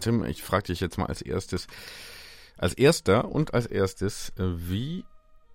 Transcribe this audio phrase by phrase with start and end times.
[0.00, 1.66] Tim, ich frage dich jetzt mal als erstes,
[2.56, 5.04] als erster und als erstes, äh, wie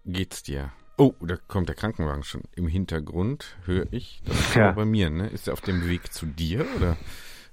[0.06, 0.72] geht's dir?
[0.98, 4.22] Oh, da kommt der Krankenwagen schon im Hintergrund, höre ich.
[4.26, 4.72] Das ist Ja.
[4.72, 5.28] bei mir, ne?
[5.28, 6.98] Ist er auf dem Weg zu dir oder?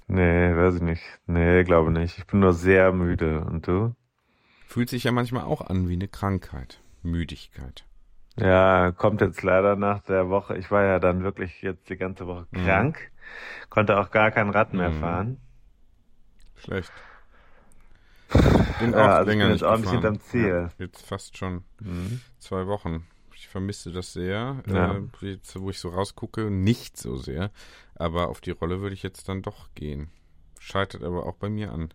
[0.07, 1.01] Nee, weiß ich nicht.
[1.25, 2.17] Nee, glaube nicht.
[2.17, 3.41] Ich bin nur sehr müde.
[3.41, 3.95] Und du?
[4.67, 6.79] Fühlt sich ja manchmal auch an wie eine Krankheit.
[7.01, 7.85] Müdigkeit.
[8.37, 10.57] Ja, kommt jetzt leider nach der Woche.
[10.57, 12.63] Ich war ja dann wirklich jetzt die ganze Woche Mhm.
[12.63, 13.11] krank.
[13.69, 14.99] Konnte auch gar kein Rad mehr Mhm.
[14.99, 15.37] fahren.
[16.63, 16.91] Schlecht.
[18.79, 19.91] Bin Ja, auch also ich länger bin nicht jetzt nicht gefahren.
[19.93, 20.47] hinterm Ziel.
[20.47, 22.21] Ja, jetzt fast schon Mhm.
[22.39, 23.05] zwei Wochen.
[23.35, 24.61] Ich vermisse das sehr.
[24.67, 24.95] Ja.
[24.97, 27.51] Äh, jetzt, wo ich so rausgucke, nicht so sehr.
[27.95, 30.09] Aber auf die Rolle würde ich jetzt dann doch gehen.
[30.59, 31.91] Scheitert aber auch bei mir an.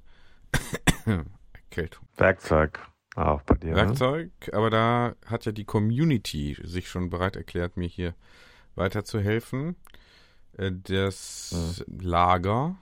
[1.53, 2.07] Erkältung.
[2.17, 2.81] Werkzeug
[3.15, 3.71] auch bei dir.
[3.71, 3.77] Ne?
[3.77, 8.15] Werkzeug, aber da hat ja die Community sich schon bereit erklärt, mir hier
[8.75, 9.77] weiterzuhelfen.
[10.59, 12.77] Äh, Das Lager,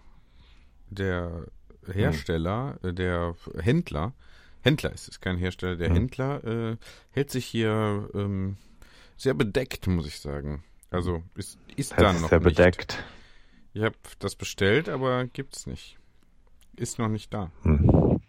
[0.88, 1.46] der
[1.92, 4.12] Hersteller, äh, der Händler,
[4.62, 5.94] Händler ist es, kein Hersteller, der Mhm.
[5.94, 6.76] Händler äh,
[7.10, 8.56] hält sich hier ähm,
[9.16, 10.64] sehr bedeckt, muss ich sagen.
[10.91, 12.44] Also ist, ist da noch ja nicht.
[12.56, 13.03] bedeckt.
[13.75, 15.98] Ich habe das bestellt, aber gibt's nicht.
[16.76, 17.50] Ist noch nicht da.
[17.62, 18.20] Hm.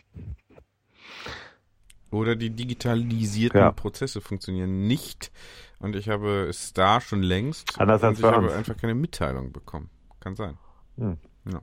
[2.12, 3.72] Oder die digitalisierten Ja.
[3.72, 5.32] Prozesse funktionieren nicht.
[5.80, 7.80] Und ich habe es da schon längst.
[7.80, 8.54] Anders und als ich habe uns.
[8.54, 9.90] einfach keine Mitteilung bekommen.
[10.20, 10.58] Kann sein.
[10.98, 11.18] Hm.
[11.52, 11.62] Ja.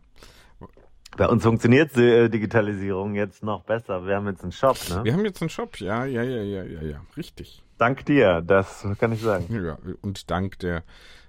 [1.16, 4.06] Bei uns funktioniert die äh, Digitalisierung jetzt noch besser.
[4.06, 5.04] Wir haben jetzt einen Shop, ne?
[5.04, 7.00] Wir haben jetzt einen Shop, ja, ja, ja, ja, ja, ja.
[7.16, 7.62] Richtig.
[7.78, 9.46] Dank dir, das kann ich sagen.
[9.54, 10.84] Ja, und dank der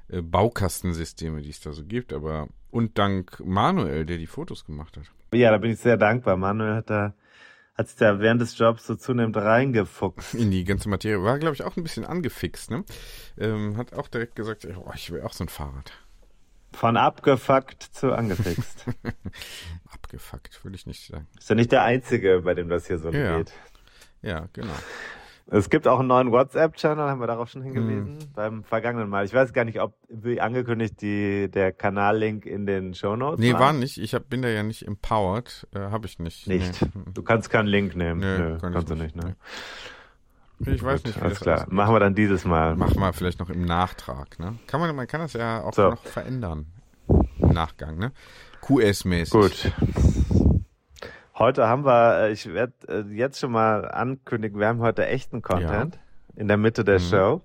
[0.07, 4.97] äh, Baukastensysteme, die es da so gibt, aber und dank Manuel, der die Fotos gemacht
[4.97, 5.05] hat.
[5.33, 6.37] Ja, da bin ich sehr dankbar.
[6.37, 7.13] Manuel hat da
[7.75, 10.35] hat sich da während des Jobs so zunehmend reingefuchst.
[10.35, 11.23] In die ganze Materie.
[11.23, 12.83] War, glaube ich, auch ein bisschen angefixt, ne?
[13.37, 15.91] Ähm, hat auch direkt gesagt, oh, ich will auch so ein Fahrrad.
[16.73, 18.85] Von abgefuckt zu angefixt.
[19.91, 21.27] Abgefuckt, würde ich nicht sagen.
[21.37, 23.37] Ist ja nicht der Einzige, bei dem das hier so Ja.
[23.37, 23.51] geht.
[24.21, 24.73] Ja, genau.
[25.47, 29.25] Es gibt auch einen neuen WhatsApp-Channel, haben wir darauf schon hingewiesen, beim vergangenen Mal.
[29.25, 33.59] Ich weiß gar nicht, ob, wie angekündigt, die, der Kanallink in den Shownotes Nee, war.
[33.59, 33.97] war nicht.
[33.97, 35.67] Ich hab, bin da ja nicht empowered.
[35.75, 36.47] Äh, Habe ich nicht.
[36.47, 36.81] Nicht.
[36.81, 37.01] Nee.
[37.13, 38.21] Du kannst keinen Link nehmen.
[38.21, 39.35] Nee, Nö, kann kannst du nicht, nicht, ne?
[40.59, 41.57] Ich weiß Gut, nicht, wie Alles klar.
[41.57, 41.71] aussieht.
[41.73, 42.75] Machen wir dann dieses Mal.
[42.75, 44.55] Mach mal vielleicht noch im Nachtrag, ne?
[44.67, 45.89] Kann man, man kann das ja auch So.
[45.91, 46.67] noch verändern.
[47.09, 48.11] Im Nachgang, ne?
[48.61, 49.31] QS-mäßig.
[49.31, 49.71] Gut.
[51.37, 55.41] Heute haben wir, äh, ich werde äh, jetzt schon mal ankündigen, wir haben heute echten
[55.41, 55.99] Content
[56.35, 57.03] in der Mitte der Mhm.
[57.03, 57.41] Show.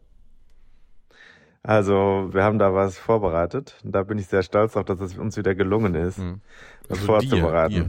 [1.63, 3.77] Also, wir haben da was vorbereitet.
[3.85, 6.41] Und da bin ich sehr stolz auf, dass es uns wieder gelungen ist, Mhm.
[6.89, 7.75] das Also vorzubereiten.
[7.75, 7.83] dir,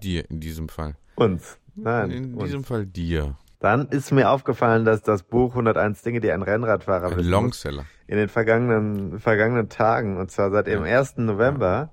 [0.00, 0.96] dir, dir in diesem Fall.
[1.14, 1.58] Uns.
[1.76, 2.10] Nein.
[2.10, 2.44] in uns.
[2.44, 3.36] diesem Fall dir.
[3.58, 7.84] Dann ist mir aufgefallen, dass das Buch 101 Dinge, die ein Rennradfahrer Ein wissen Longseller.
[8.06, 11.14] in den vergangenen, vergangenen Tagen, und zwar seit dem 1.
[11.18, 11.90] November,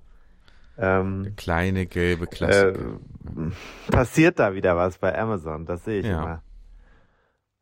[0.77, 2.99] ähm, Kleine gelbe äh, Klassiker.
[3.91, 5.65] passiert da wieder was bei Amazon.
[5.65, 6.21] Das sehe ich Ja.
[6.21, 6.43] immer.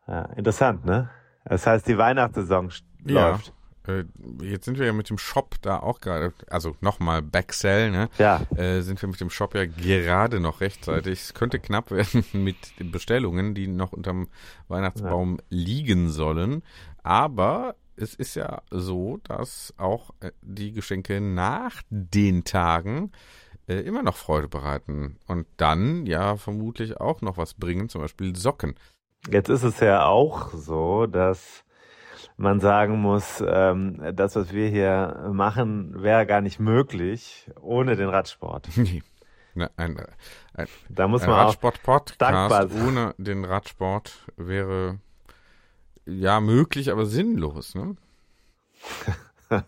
[0.07, 1.09] Ja, interessant, ne?
[1.45, 2.69] Das heißt, die Weihnachtssaison
[3.06, 3.29] Ja.
[3.31, 3.54] läuft.
[3.88, 4.04] Äh,
[4.44, 8.10] jetzt sind wir ja mit dem Shop da auch gerade, also nochmal Backsell, ne?
[8.18, 8.42] Ja.
[8.56, 11.19] Äh, sind wir mit dem Shop ja gerade noch rechtzeitig.
[11.22, 14.28] Es könnte knapp werden mit den Bestellungen, die noch unterm
[14.68, 16.63] Weihnachtsbaum liegen sollen.
[17.04, 23.12] Aber es ist ja so, dass auch äh, die Geschenke nach den Tagen
[23.68, 28.36] äh, immer noch Freude bereiten und dann ja vermutlich auch noch was bringen, zum Beispiel
[28.36, 28.75] Socken.
[29.30, 31.63] Jetzt ist es ja auch so, dass
[32.42, 38.10] man sagen muss, ähm, das, was wir hier machen, wäre gar nicht möglich ohne den
[38.10, 38.68] Radsport.
[38.78, 39.04] Nee.
[39.54, 40.02] Ne, ein,
[40.54, 42.88] ein, Da muss man auch Radsport-Podcast dankbar sein.
[42.88, 45.00] ohne den Radsport wäre
[46.06, 47.98] ja, möglich, aber sinnlos, ne?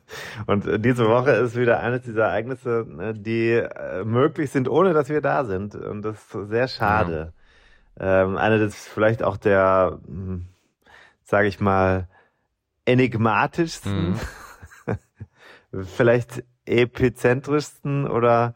[0.47, 4.93] Und äh, diese Woche ist wieder eines dieser Ereignisse, ne, die äh, möglich sind, ohne
[4.93, 5.75] dass wir da sind.
[5.75, 7.33] Und das ist sehr schade.
[7.99, 8.23] Ja.
[8.23, 10.45] Ähm, eine des vielleicht auch der, hm,
[11.23, 12.07] sage ich mal,
[12.85, 14.19] enigmatischsten, mhm.
[15.83, 18.55] vielleicht epizentrischsten oder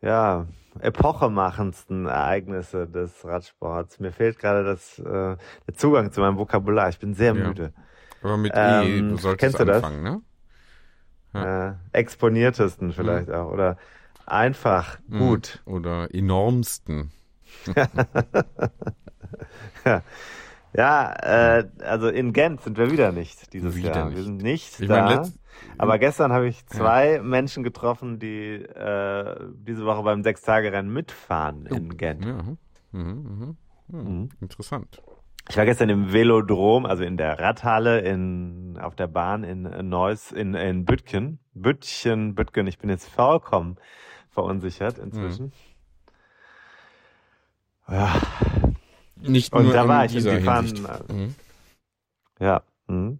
[0.00, 0.46] ja,
[0.80, 3.98] epochemachendsten Ereignisse des Radsports.
[4.00, 5.36] Mir fehlt gerade das, äh,
[5.66, 6.88] der Zugang zu meinem Vokabular.
[6.88, 7.48] Ich bin sehr ja.
[7.48, 7.72] müde.
[8.22, 10.14] Aber mit ähm, E solltest du anfangen, das?
[10.14, 10.22] ne?
[11.32, 11.68] Ja.
[11.68, 13.34] Äh, exponiertesten vielleicht mhm.
[13.34, 13.50] auch.
[13.50, 13.76] Oder
[14.26, 15.18] einfach mhm.
[15.18, 15.62] gut.
[15.64, 17.10] Oder enormsten.
[19.84, 20.02] ja.
[20.72, 24.04] Ja, äh, also in Gent sind wir wieder nicht dieses wieder Jahr.
[24.06, 24.16] Nicht.
[24.16, 25.04] Wir sind nicht ich da.
[25.04, 25.32] Mein,
[25.78, 27.22] aber gestern habe ich zwei ja.
[27.22, 31.74] Menschen getroffen, die äh, diese Woche beim Sechstagerennen mitfahren oh.
[31.74, 32.24] in Gent.
[32.24, 32.42] Ja.
[32.92, 33.56] Mhm, mhm.
[33.88, 34.28] Mhm.
[34.40, 35.02] Interessant.
[35.48, 40.30] Ich war gestern im Velodrom, also in der Radhalle in, auf der Bahn in Neuss,
[40.30, 41.40] in, in Bütgen.
[41.54, 42.68] Bütchen, Bütgen.
[42.68, 43.76] Ich bin jetzt vollkommen
[44.28, 45.46] verunsichert inzwischen.
[45.46, 45.52] Mhm.
[47.94, 48.14] Ja,
[49.22, 51.34] nicht und nur da war ich und die fahren, mhm.
[52.38, 53.18] ja, mh.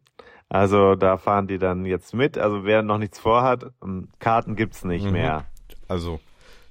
[0.49, 2.39] also da fahren die dann jetzt mit.
[2.39, 5.13] Also wer noch nichts vorhat, ähm, Karten gibt's nicht mhm.
[5.13, 5.47] mehr.
[5.89, 6.21] Also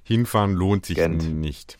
[0.02, 1.34] hinfahren lohnt sich Gent.
[1.34, 1.78] nicht.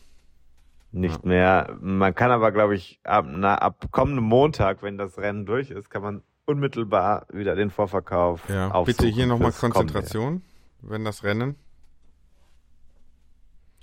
[0.91, 1.27] Nicht ja.
[1.27, 1.77] mehr.
[1.81, 5.89] Man kann aber, glaube ich, ab, na, ab kommendem Montag, wenn das Rennen durch ist,
[5.89, 8.81] kann man unmittelbar wieder den Vorverkauf ja.
[8.81, 10.41] Bitte hier nochmal Konzentration,
[10.81, 11.55] wenn das Rennen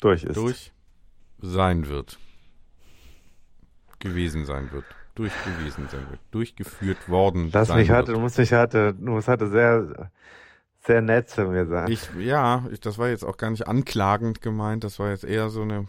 [0.00, 0.37] durch ist.
[0.37, 0.73] Durch
[1.41, 2.19] sein wird
[4.00, 4.85] gewesen sein wird.
[5.15, 6.21] Durchgewesen sein wird.
[6.31, 8.17] Durchgeführt worden Lass sein mich heute, wird.
[8.19, 10.11] du musst mich heute, du musst heute sehr,
[10.81, 11.91] sehr nett zu mir sein.
[11.91, 15.50] Ich, ja, ich, das war jetzt auch gar nicht anklagend gemeint, das war jetzt eher
[15.50, 15.87] so eine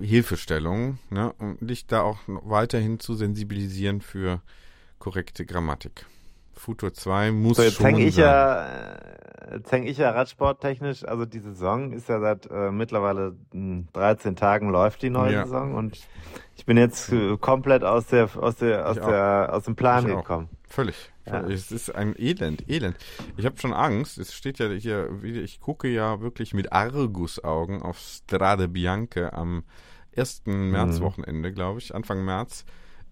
[0.00, 4.42] Hilfestellung, ne, um dich da auch weiterhin zu sensibilisieren für
[4.98, 6.06] korrekte Grammatik.
[6.56, 8.66] Futur 2 muss so, jetzt schon ich ja,
[9.52, 14.36] jetzt häng ich ja radsporttechnisch, also die Saison ist ja seit äh, mittlerweile 13 hm,
[14.36, 15.44] Tagen läuft die neue ja.
[15.44, 15.98] Saison und
[16.56, 20.48] ich bin jetzt äh, komplett aus der aus der aus der aus dem Plan gekommen.
[20.68, 21.12] Völlig.
[21.26, 21.40] Ja.
[21.48, 22.96] Es ist ein Elend, Elend.
[23.36, 24.18] Ich habe schon Angst.
[24.18, 29.64] Es steht ja hier, ich gucke ja wirklich mit Argusaugen auf Strade Bianche am
[30.12, 30.70] ersten mhm.
[30.70, 32.64] Märzwochenende, glaube ich, Anfang März.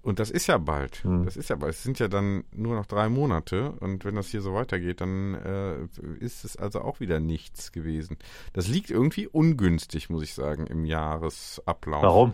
[0.04, 0.96] Und das ist ja bald.
[1.02, 1.24] Hm.
[1.24, 1.72] Das ist ja bald.
[1.72, 3.72] Es sind ja dann nur noch drei Monate.
[3.80, 5.76] Und wenn das hier so weitergeht, dann äh,
[6.20, 8.18] ist es also auch wieder nichts gewesen.
[8.52, 12.02] Das liegt irgendwie ungünstig, muss ich sagen, im Jahresablauf.
[12.02, 12.32] Warum?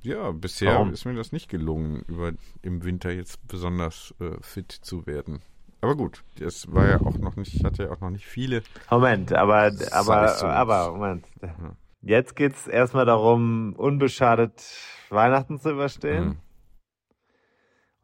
[0.00, 0.92] Ja, bisher Warum?
[0.92, 2.32] ist mir das nicht gelungen, über
[2.62, 5.40] im Winter jetzt besonders äh, fit zu werden.
[5.80, 8.62] Aber gut, das war ja auch noch nicht, ich hatte ja auch noch nicht viele.
[8.90, 11.24] Moment, aber, aber, aber, Moment.
[12.00, 14.62] Jetzt geht's erstmal darum, unbeschadet
[15.10, 16.24] Weihnachten zu überstehen.
[16.24, 16.36] Mhm.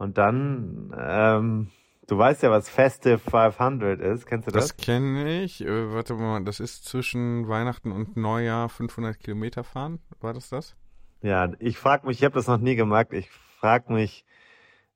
[0.04, 1.70] Und dann, ähm,
[2.08, 4.26] du weißt ja, was Festive 500 ist.
[4.26, 4.68] Kennst du das?
[4.68, 5.64] Das kenne ich.
[5.64, 10.00] Äh, warte mal, das ist zwischen Weihnachten und Neujahr 500 Kilometer fahren.
[10.20, 10.76] War das das?
[11.22, 13.06] Ja, ich frage mich, ich habe das noch nie gemacht.
[13.12, 14.26] Ich frage mich,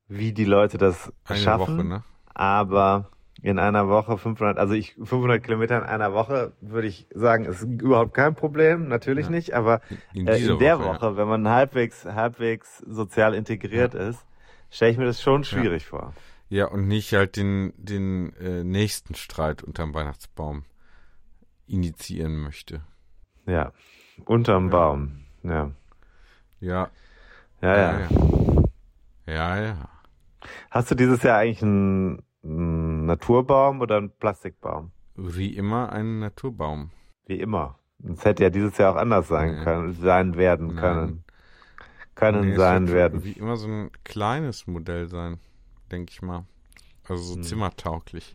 [0.09, 1.79] wie die Leute das Eine schaffen.
[1.79, 2.05] Woche, ne?
[2.35, 3.09] Aber
[3.41, 7.63] in einer Woche 500, also ich 500 Kilometer in einer Woche würde ich sagen, ist
[7.63, 9.31] überhaupt kein Problem, natürlich ja.
[9.31, 9.55] nicht.
[9.55, 9.81] Aber
[10.13, 11.17] in, äh, in der Woche, Woche ja.
[11.17, 14.01] wenn man halbwegs halbwegs sozial integriert ja.
[14.01, 14.27] ist,
[14.71, 15.89] stelle ich mir das schon schwierig ja.
[15.89, 16.15] vor.
[16.49, 20.65] Ja, und nicht halt den, den äh, nächsten Streit unterm Weihnachtsbaum
[21.67, 22.81] initiieren möchte.
[23.47, 23.73] Ja,
[24.25, 24.71] unterm ja.
[24.71, 25.71] Baum, ja.
[26.61, 26.91] Ja.
[27.61, 28.09] Ja, ja.
[29.27, 29.63] Ja, ja.
[29.63, 29.89] ja.
[30.71, 34.93] Hast du dieses Jahr eigentlich einen, einen Naturbaum oder einen Plastikbaum?
[35.17, 36.91] Wie immer einen Naturbaum.
[37.27, 37.79] Wie immer.
[38.05, 41.25] Es hätte ja dieses Jahr auch anders sein können, sein werden können
[42.19, 43.25] können nee, sein werden.
[43.25, 45.39] Wie immer so ein kleines Modell sein,
[45.93, 46.45] denke ich mal.
[47.09, 47.43] Also so hm.
[47.45, 48.35] zimmertauglich.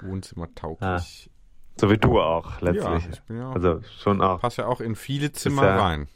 [0.00, 1.30] Wohnzimmertauglich.
[1.30, 1.32] Ah.
[1.80, 3.04] So wie du auch, letztlich.
[3.04, 4.40] Ja, ich bin ja auch, also schon auch.
[4.40, 6.08] Passt ja auch in viele Zimmer ja, rein.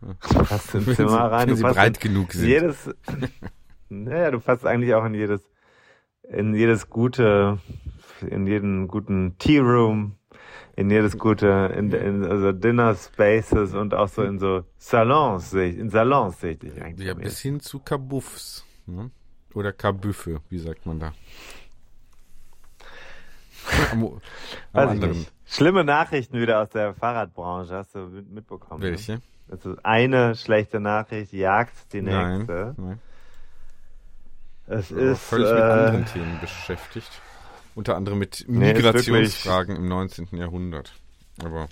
[0.00, 0.14] Du
[0.44, 1.48] passt in Zimmer rein.
[1.48, 2.48] Wenn sie breit genug sind.
[2.48, 2.90] Jedes,
[3.88, 5.42] naja, du passt eigentlich auch in jedes,
[6.22, 7.58] in jedes gute,
[8.24, 10.14] in jeden guten Tea Room,
[10.80, 15.68] in jedes gute, in, in also Dinner Spaces und auch so in so Salons sehe
[15.68, 17.06] ich, in Salons sehe ich dich eigentlich.
[17.06, 18.64] Ja, bis hin zu Kabuffs.
[18.86, 19.10] Ne?
[19.52, 21.12] Oder Kabüffe, wie sagt man da?
[23.92, 24.20] am,
[24.72, 25.30] am nicht.
[25.44, 28.80] Schlimme Nachrichten wieder aus der Fahrradbranche, hast du mitbekommen?
[28.80, 28.90] Ne?
[28.92, 29.12] Welche?
[29.12, 29.22] Ne?
[29.50, 32.74] Also eine schlechte Nachricht jagt die nächste.
[32.78, 32.98] Nein, nein.
[34.66, 37.20] Es ist völlig äh, mit anderen Themen beschäftigt.
[37.74, 40.28] Unter anderem mit Migrationsfragen nee, im 19.
[40.32, 40.92] Jahrhundert.
[41.42, 41.68] Aber.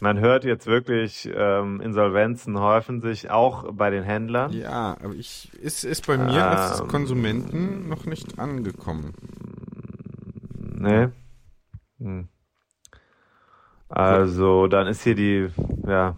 [0.00, 4.52] Man hört jetzt wirklich, ähm, Insolvenzen häufen sich auch bei den Händlern.
[4.52, 9.12] Ja, aber ich ist, ist bei mir ähm, als Konsumenten noch nicht angekommen.
[10.56, 11.08] Nee.
[11.98, 12.28] Hm.
[13.90, 15.48] Also, dann ist hier die,
[15.86, 16.14] ja.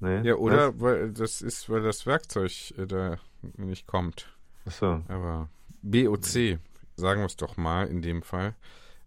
[0.00, 0.80] Nee, ja, oder was?
[0.80, 3.18] weil das ist, weil das Werkzeug äh, da
[3.56, 4.34] nicht kommt.
[4.66, 5.00] Ach so.
[5.08, 5.48] Aber
[5.82, 6.58] BOC,
[6.96, 8.54] sagen wir es doch mal in dem Fall,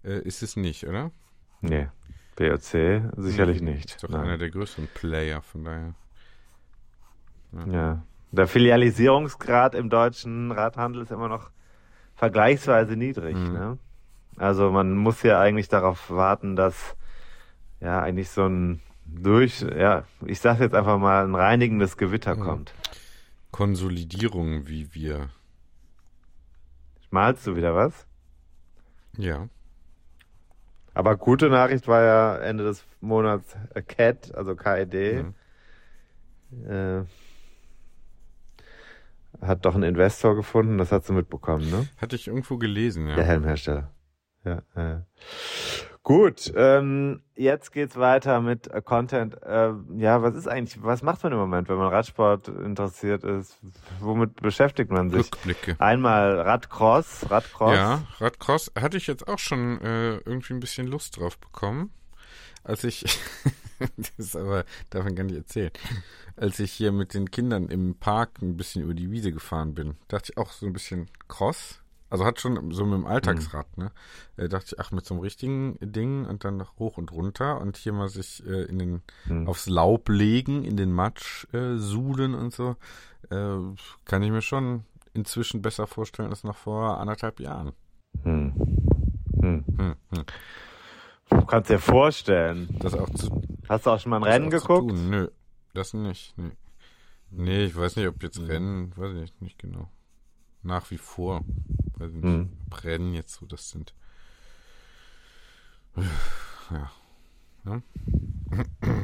[0.03, 1.11] äh, ist es nicht, oder?
[1.61, 1.87] Nee.
[2.35, 3.91] BOC sicherlich nee, nicht.
[3.91, 4.21] Ist doch Nein.
[4.21, 5.93] einer der größeren Player, von daher.
[7.53, 7.67] Ja.
[7.67, 8.03] ja.
[8.31, 11.51] Der Filialisierungsgrad im deutschen Radhandel ist immer noch
[12.15, 13.35] vergleichsweise niedrig.
[13.35, 13.53] Mhm.
[13.53, 13.77] Ne?
[14.37, 16.97] Also man muss ja eigentlich darauf warten, dass
[17.79, 22.41] ja eigentlich so ein durch, ja, ich sage jetzt einfach mal, ein reinigendes Gewitter mhm.
[22.41, 22.73] kommt.
[23.51, 25.29] Konsolidierung, wie wir.
[27.09, 28.07] Malst du wieder was?
[29.17, 29.47] Ja.
[30.93, 33.55] Aber gute Nachricht war ja Ende des Monats
[33.87, 35.25] CAT, also KED.
[36.51, 36.69] Mhm.
[36.69, 37.03] Äh,
[39.41, 41.87] hat doch einen Investor gefunden, das hast du mitbekommen, ne?
[41.97, 43.15] Hatte ich irgendwo gelesen, ja.
[43.15, 43.91] Der Helmhersteller.
[44.45, 45.01] Ja, äh.
[46.05, 49.41] Gut, ähm, jetzt geht's weiter mit äh, Content.
[49.41, 53.57] Äh, ja, was ist eigentlich, was macht man im Moment, wenn man Radsport interessiert ist?
[54.01, 55.25] Womit beschäftigt man sich?
[55.25, 55.75] Rückblicke.
[55.79, 57.73] Einmal Radcross, Radcross.
[57.73, 61.89] Ja, Radcross hatte ich jetzt auch schon äh, irgendwie ein bisschen Lust drauf bekommen,
[62.63, 63.03] als ich,
[63.97, 65.71] das ist aber, darf man gar nicht erzählen,
[66.35, 69.95] als ich hier mit den Kindern im Park ein bisschen über die Wiese gefahren bin,
[70.07, 73.85] dachte ich auch so ein bisschen Cross also hat schon so mit dem Alltagsrad, mhm.
[73.85, 73.91] ne?
[74.37, 77.77] Äh, dachte ich, ach, mit so einem richtigen Ding und dann hoch und runter und
[77.77, 79.47] hier mal sich äh, in den mhm.
[79.47, 82.75] aufs Laub legen, in den Matsch äh, suhlen und so,
[83.29, 83.57] äh,
[84.05, 87.71] kann ich mir schon inzwischen besser vorstellen als noch vor anderthalb Jahren.
[88.23, 88.53] Hm.
[89.41, 89.63] Hm.
[89.77, 90.25] Hm, hm.
[91.29, 92.67] Du kannst dir vorstellen.
[92.79, 94.93] Das auch zu, Hast du auch schon mal ein Rennen geguckt?
[94.93, 95.29] Nö,
[95.73, 96.37] das nicht.
[96.37, 96.51] Nee.
[97.31, 98.45] nee, ich weiß nicht, ob jetzt hm.
[98.45, 99.89] Rennen, weiß ich nicht genau.
[100.61, 101.43] Nach wie vor.
[101.97, 102.49] Weiß nicht, hm.
[102.69, 103.93] Brennen jetzt so, das sind.
[106.71, 106.91] Ja.
[107.65, 107.81] ja.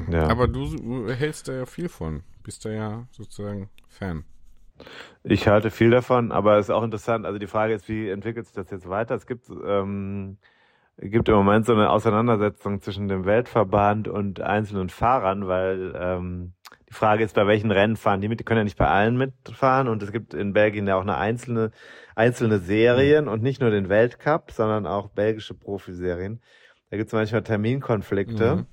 [0.10, 0.28] ja.
[0.28, 2.24] Aber du hältst da ja viel von.
[2.44, 4.26] Bist da ja sozusagen Fan.
[5.24, 7.26] Ich halte viel davon, aber es ist auch interessant.
[7.26, 9.16] Also die Frage ist, wie entwickelt sich das jetzt weiter?
[9.16, 10.38] Es gibt, ähm,
[10.98, 16.54] gibt im Moment so eine Auseinandersetzung zwischen dem Weltverband und einzelnen Fahrern, weil ähm,
[16.92, 18.42] die Frage ist, bei welchen Rennen fahren die mit?
[18.42, 21.18] Die können ja nicht bei allen mitfahren und es gibt in Belgien ja auch eine
[21.18, 21.72] einzelne,
[22.16, 26.42] einzelne Serien und nicht nur den Weltcup, sondern auch belgische Profiserien.
[26.90, 28.58] Da gibt es manchmal Terminkonflikte.
[28.58, 28.66] Mhm.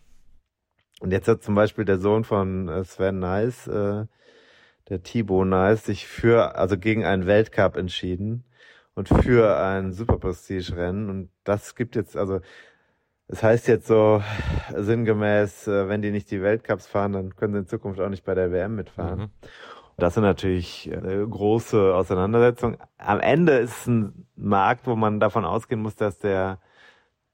[0.99, 4.07] Und jetzt hat zum Beispiel der Sohn von äh, Sven Nice, äh,
[4.89, 8.43] der Thibaut Nice, sich für, also gegen einen Weltcup entschieden
[8.95, 11.09] und für ein Super Prestige Rennen.
[11.09, 12.41] Und das gibt jetzt, also
[13.29, 14.23] das heißt jetzt so
[14.75, 18.25] sinngemäß, äh, wenn die nicht die Weltcups fahren, dann können sie in Zukunft auch nicht
[18.25, 19.21] bei der WM mitfahren.
[19.21, 19.31] Mhm.
[19.99, 22.79] Das sind natürlich eine große Auseinandersetzung.
[22.99, 26.61] Am Ende ist es ein Markt, wo man davon ausgehen muss, dass der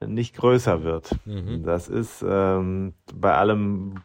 [0.04, 1.14] nicht größer wird.
[1.26, 1.62] Mhm.
[1.62, 4.02] Das ist ähm, bei allem,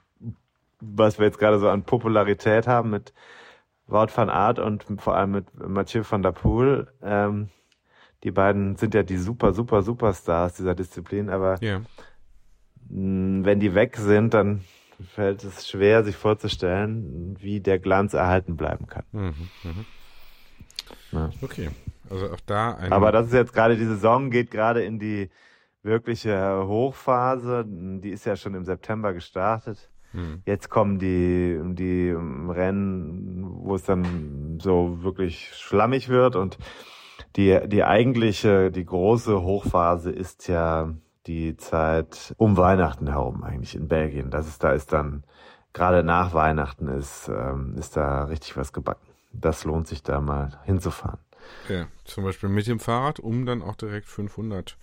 [0.79, 3.13] was wir jetzt gerade so an Popularität haben mit
[3.87, 7.49] Wout van Aert und vor allem mit Mathieu van der Poel, ähm,
[8.23, 11.81] die beiden sind ja die super, super, Superstars dieser Disziplin, aber yeah.
[12.89, 14.61] wenn die weg sind, dann
[15.13, 19.05] fällt es schwer, sich vorzustellen, wie der Glanz erhalten bleiben kann.
[19.11, 19.33] Mhm,
[21.11, 21.29] mh.
[21.41, 21.69] Okay,
[22.09, 22.75] also auch da.
[22.75, 25.29] Ein aber das ist jetzt gerade die Saison geht gerade in die
[25.83, 27.65] wirkliche Hochphase.
[27.67, 29.89] Die ist ja schon im September gestartet.
[30.13, 30.41] Mhm.
[30.45, 36.57] Jetzt kommen die, die Rennen, wo es dann so wirklich schlammig wird und
[37.35, 40.93] die, die eigentliche, die große Hochphase ist ja
[41.27, 44.31] die Zeit um Weihnachten herum eigentlich in Belgien.
[44.31, 45.23] Das ist, da ist dann,
[45.73, 49.07] gerade nach Weihnachten ist, ähm, ist da richtig was gebacken.
[49.31, 51.19] Das lohnt sich da mal hinzufahren.
[51.67, 54.77] Ja, zum Beispiel mit dem Fahrrad, um dann auch direkt 500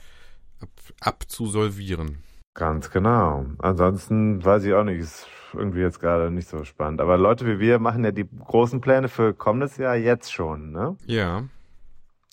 [0.61, 0.69] ab,
[1.00, 2.23] abzusolvieren.
[2.55, 3.45] Ganz genau.
[3.59, 7.00] Ansonsten weiß ich auch nicht, ist irgendwie jetzt gerade nicht so spannend.
[7.00, 10.97] Aber Leute wie wir machen ja die großen Pläne für kommendes Jahr jetzt schon, ne?
[11.07, 11.45] Ja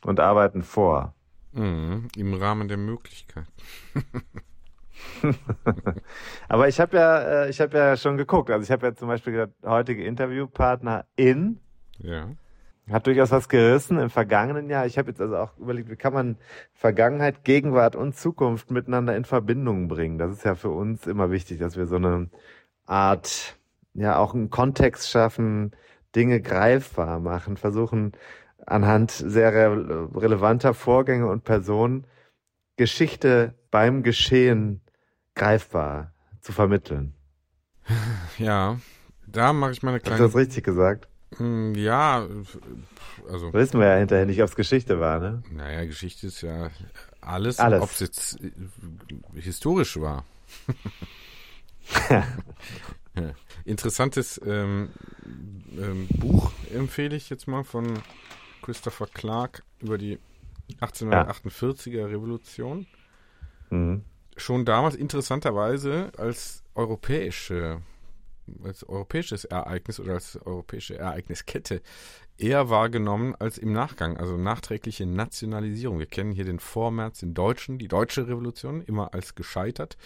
[0.06, 1.14] und arbeiten vor.
[1.54, 3.48] Mhm, Im Rahmen der Möglichkeiten.
[6.48, 8.50] Aber ich habe ja, äh, ich habe ja schon geguckt.
[8.50, 11.60] Also ich habe ja zum Beispiel gesagt, heutige Interviewpartner in.
[12.00, 12.30] Ja.
[12.92, 14.86] Hat durchaus was gerissen im vergangenen Jahr.
[14.86, 16.38] Ich habe jetzt also auch überlegt, wie kann man
[16.74, 20.18] Vergangenheit, Gegenwart und Zukunft miteinander in Verbindung bringen.
[20.18, 22.30] Das ist ja für uns immer wichtig, dass wir so eine
[22.86, 23.58] Art,
[23.94, 25.72] ja, auch einen Kontext schaffen,
[26.14, 28.12] Dinge greifbar machen, versuchen
[28.66, 32.06] anhand sehr re relevanter Vorgänge und Personen
[32.78, 34.82] Geschichte beim Geschehen
[35.36, 37.14] greifbar zu vermitteln.
[38.40, 38.80] Ja,
[39.28, 40.16] da mache ich meine kleine.
[40.16, 41.08] Hast du das richtig gesagt?
[41.38, 42.28] Hm, ja,
[43.30, 43.54] also.
[43.54, 45.44] Wissen wir ja hinterher nicht, ob es Geschichte war, ne?
[45.52, 46.72] Naja, Geschichte ist ja
[47.22, 47.82] alles, alles.
[47.84, 48.52] ob es jetzt äh,
[49.40, 50.26] historisch war.
[53.66, 54.90] Interessantes ähm,
[55.78, 58.00] ähm, Buch empfehle ich jetzt mal von
[58.64, 60.20] Christopher Clark über die
[60.82, 62.88] 1848er Revolution.
[63.70, 64.04] Mhm.
[64.36, 67.82] Schon damals interessanterweise als europäische
[68.62, 71.82] als europäisches Ereignis oder als europäische Ereigniskette
[72.38, 76.00] eher wahrgenommen als im Nachgang, also nachträgliche Nationalisierung.
[76.00, 79.98] Wir kennen hier den Vormärz, den Deutschen, die deutsche Revolution, immer als gescheitert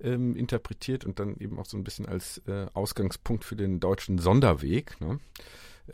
[0.00, 4.18] ähm, interpretiert und dann eben auch so ein bisschen als äh, Ausgangspunkt für den deutschen
[4.18, 5.00] Sonderweg.
[5.00, 5.18] Ne?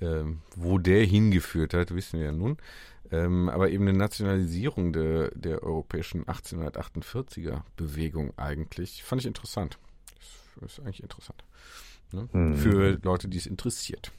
[0.01, 2.59] Ähm, wo der hingeführt hat, wissen wir ja nun.
[3.11, 9.79] Ähm, aber eben eine Nationalisierung der, der europäischen 1848er Bewegung eigentlich, fand ich interessant.
[10.61, 11.45] Das ist eigentlich interessant.
[12.13, 12.29] Ne?
[12.33, 12.57] Mhm.
[12.57, 14.13] Für Leute, die es interessiert.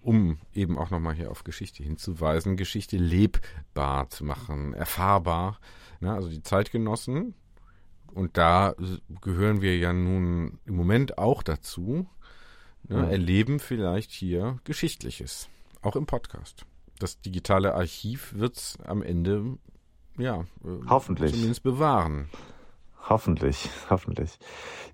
[0.00, 5.60] Um eben auch nochmal hier auf Geschichte hinzuweisen, Geschichte lebbar zu machen, erfahrbar.
[6.00, 6.12] Ne?
[6.12, 7.34] Also die Zeitgenossen,
[8.14, 8.74] und da
[9.20, 12.08] gehören wir ja nun im Moment auch dazu,
[12.88, 12.98] ne?
[12.98, 13.10] mhm.
[13.10, 15.48] erleben vielleicht hier Geschichtliches,
[15.82, 16.66] auch im Podcast.
[16.98, 19.58] Das digitale Archiv wird es am Ende
[20.18, 22.28] ja, äh, hoffentlich zumindest bewahren.
[23.08, 24.38] Hoffentlich, hoffentlich.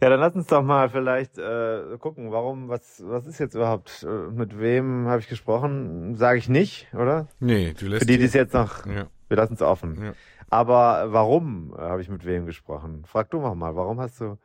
[0.00, 4.06] Ja, dann lass uns doch mal vielleicht äh, gucken, warum, was, was ist jetzt überhaupt,
[4.08, 6.14] äh, mit wem habe ich gesprochen?
[6.14, 7.28] Sage ich nicht, oder?
[7.40, 9.08] Nee, du lässt Für die, die es jetzt noch, ja.
[9.28, 10.02] wir lassen es offen.
[10.02, 10.12] Ja.
[10.48, 13.04] Aber warum äh, habe ich mit wem gesprochen?
[13.06, 14.38] Frag du mal, warum hast du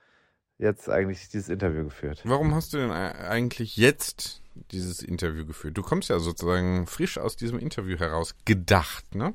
[0.64, 2.22] jetzt eigentlich dieses Interview geführt?
[2.24, 4.42] Warum hast du denn eigentlich jetzt
[4.72, 5.78] dieses Interview geführt?
[5.78, 9.34] Du kommst ja sozusagen frisch aus diesem Interview heraus gedacht, ne?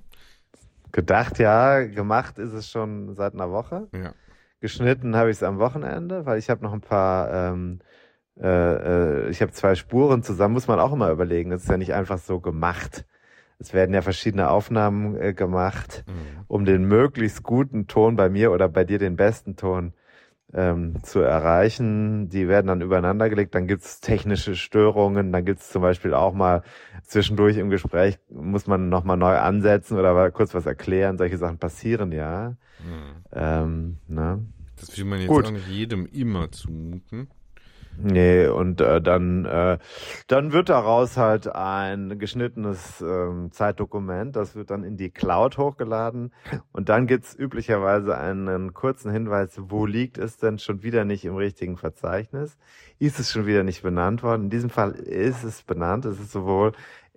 [0.90, 1.84] Gedacht, ja.
[1.84, 3.88] Gemacht ist es schon seit einer Woche.
[3.92, 4.14] Ja.
[4.60, 7.80] Geschnitten habe ich es am Wochenende, weil ich habe noch ein paar, ähm,
[8.40, 11.50] äh, äh, ich habe zwei Spuren zusammen, muss man auch immer überlegen.
[11.50, 13.04] Das ist ja nicht einfach so gemacht.
[13.60, 16.44] Es werden ja verschiedene Aufnahmen äh, gemacht, mhm.
[16.48, 19.92] um den möglichst guten Ton bei mir oder bei dir den besten Ton
[20.54, 22.28] ähm, zu erreichen.
[22.28, 26.62] Die werden dann übereinander gelegt, dann gibt's technische Störungen, dann gibt's zum Beispiel auch mal
[27.04, 31.18] zwischendurch im Gespräch, muss man nochmal neu ansetzen oder kurz was erklären.
[31.18, 32.56] Solche Sachen passieren ja.
[32.80, 33.24] Mhm.
[33.32, 34.44] Ähm, ne?
[34.76, 35.46] Das will man jetzt Gut.
[35.46, 37.28] auch nicht jedem immer zumuten.
[37.96, 39.78] Nee, und äh, dann, äh,
[40.28, 46.32] dann wird daraus halt ein geschnittenes ähm, Zeitdokument, das wird dann in die Cloud hochgeladen
[46.72, 51.34] und dann gibt's üblicherweise einen kurzen Hinweis, wo liegt es denn schon wieder nicht im
[51.34, 52.56] richtigen Verzeichnis?
[53.00, 54.44] Ist es schon wieder nicht benannt worden?
[54.44, 56.72] In diesem Fall ist es benannt, es ist sowohl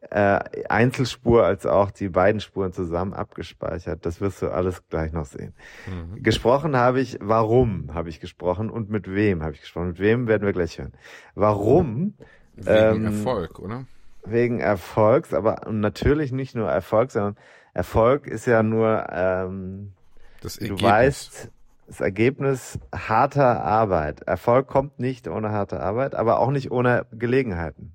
[0.10, 4.06] äh, Einzelspur als auch die beiden Spuren zusammen abgespeichert.
[4.06, 5.54] Das wirst du alles gleich noch sehen.
[5.88, 6.24] Mhm.
[6.24, 9.90] Gesprochen habe ich, warum habe ich gesprochen und mit wem habe ich gesprochen.
[9.90, 10.94] Mit wem werden wir gleich hören.
[11.36, 12.16] Warum?
[12.56, 13.86] Wegen ähm, Erfolg, oder?
[14.26, 17.38] Wegen Erfolgs, aber natürlich nicht nur Erfolg, sondern
[17.74, 19.94] Erfolg ist ja nur, ähm,
[20.42, 21.50] das du weißt,
[21.88, 24.22] das Ergebnis harter Arbeit.
[24.22, 27.94] Erfolg kommt nicht ohne harte Arbeit, aber auch nicht ohne Gelegenheiten.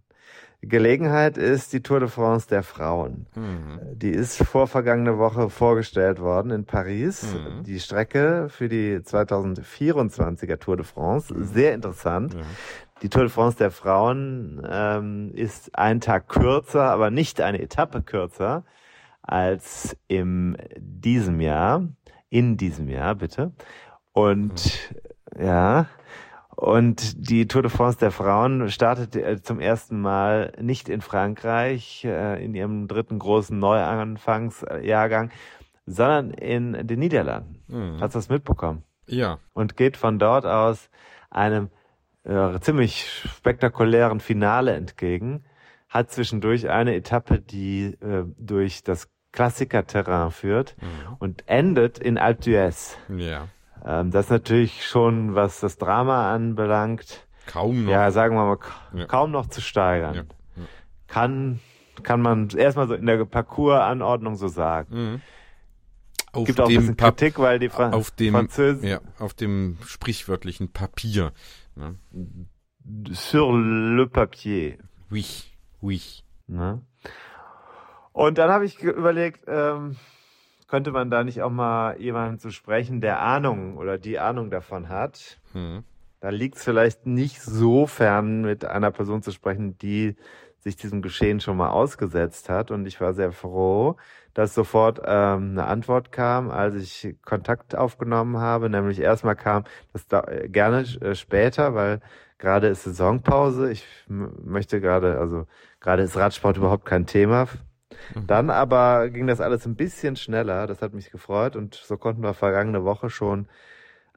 [0.69, 3.27] Gelegenheit ist die Tour de France der Frauen.
[3.35, 3.81] Mhm.
[3.93, 7.35] Die ist vor vergangene Woche vorgestellt worden in Paris.
[7.35, 7.65] Mhm.
[7.65, 11.35] Die Strecke für die 2024er Tour de France.
[11.39, 12.35] Sehr interessant.
[12.35, 12.41] Ja.
[13.03, 18.03] Die Tour de France der Frauen ähm, ist ein Tag kürzer, aber nicht eine Etappe
[18.03, 18.65] kürzer
[19.23, 21.87] als im diesem Jahr.
[22.29, 23.53] In diesem Jahr, bitte.
[24.13, 24.91] Und
[25.35, 25.45] mhm.
[25.45, 25.87] ja,
[26.57, 32.05] und die Tour de France der Frauen startet äh, zum ersten Mal nicht in Frankreich
[32.05, 35.31] äh, in ihrem dritten großen Neuanfangsjahrgang,
[35.85, 37.63] sondern in den Niederlanden.
[37.69, 38.01] Mhm.
[38.01, 38.83] Hast du das mitbekommen?
[39.07, 39.39] Ja.
[39.53, 40.89] Und geht von dort aus
[41.31, 41.69] einem
[42.25, 45.45] äh, ziemlich spektakulären Finale entgegen.
[45.91, 51.17] Hat zwischendurch eine Etappe, die äh, durch das Klassikerterrain führt mhm.
[51.19, 52.97] und endet in Alpe d'Huez.
[53.15, 53.49] Ja.
[53.85, 57.93] Ähm, das ist natürlich schon, was das Drama anbelangt, kaum noch.
[57.93, 58.59] Ja, sagen wir mal,
[58.95, 59.07] ja.
[59.07, 60.15] kaum noch zu steigern.
[60.15, 60.23] Ja.
[60.57, 60.63] Ja.
[61.07, 61.61] Kann,
[62.03, 64.95] kann man erstmal so in der Parcours-Anordnung so sagen.
[64.95, 65.21] Mhm.
[66.33, 68.87] Auf Gibt auch ein bisschen Kritik, weil die Fra auf dem, Französen...
[68.87, 71.33] Ja, auf dem sprichwörtlichen Papier.
[71.77, 71.97] Ne?
[73.11, 74.79] Sur le papier.
[75.11, 75.25] Oui,
[75.81, 76.03] oui.
[76.47, 76.83] Ne?
[78.13, 79.97] Und dann habe ich überlegt, ähm,
[80.67, 84.89] könnte man da nicht auch mal jemanden zu sprechen, der Ahnung oder die Ahnung davon
[84.89, 85.39] hat?
[85.53, 85.85] Hm.
[86.21, 90.17] Da liegt es vielleicht nicht so fern, mit einer Person zu sprechen, die
[90.59, 92.71] sich diesem Geschehen schon mal ausgesetzt hat.
[92.71, 93.97] Und ich war sehr froh,
[94.35, 98.69] dass sofort ähm, eine Antwort kam, als ich Kontakt aufgenommen habe.
[98.69, 102.01] Nämlich erstmal kam das da, äh, gerne äh, später, weil
[102.39, 103.71] gerade ist Saisonpause.
[103.71, 105.47] Ich möchte gerade, also
[105.81, 107.47] gerade ist Radsport überhaupt kein Thema.
[108.15, 108.27] Mhm.
[108.27, 110.67] Dann aber ging das alles ein bisschen schneller.
[110.67, 113.49] Das hat mich gefreut und so konnten wir vergangene Woche schon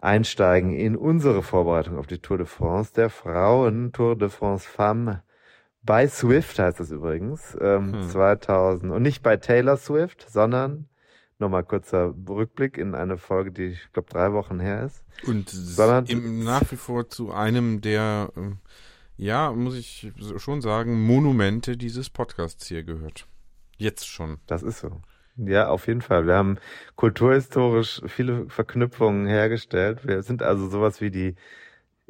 [0.02, 5.24] einsteigen in unsere Vorbereitung auf die Tour de France, der Frauen Tour de France Femme.
[5.82, 8.10] Bei Swift heißt es übrigens, ähm, hm.
[8.10, 8.92] 2000.
[8.92, 10.90] Und nicht bei Taylor Swift, sondern
[11.40, 15.04] nochmal kurzer Rückblick in eine Folge, die ich glaube drei Wochen her ist.
[15.26, 18.52] Und sondern im, nach wie vor zu einem der, äh,
[19.18, 23.26] ja, muss ich schon sagen, Monumente dieses Podcasts hier gehört.
[23.80, 24.40] Jetzt schon.
[24.46, 25.02] Das ist so.
[25.38, 26.28] Ja, auf jeden Fall.
[26.28, 26.58] Wir haben
[26.98, 30.06] kulturhistorisch viele Verknüpfungen hergestellt.
[30.06, 31.36] Wir sind also sowas wie die,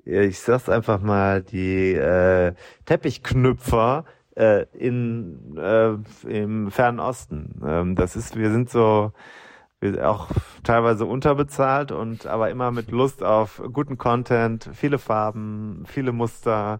[0.04, 2.54] ich sag's einfach mal, die äh,
[2.86, 4.06] Teppichknüpfer
[4.36, 7.62] äh, in äh, im Fernen Osten.
[7.64, 9.14] Ähm, das ist, wir sind so,
[9.80, 10.30] wir auch
[10.64, 16.80] teilweise unterbezahlt und aber immer mit Lust auf guten Content, viele Farben, viele Muster,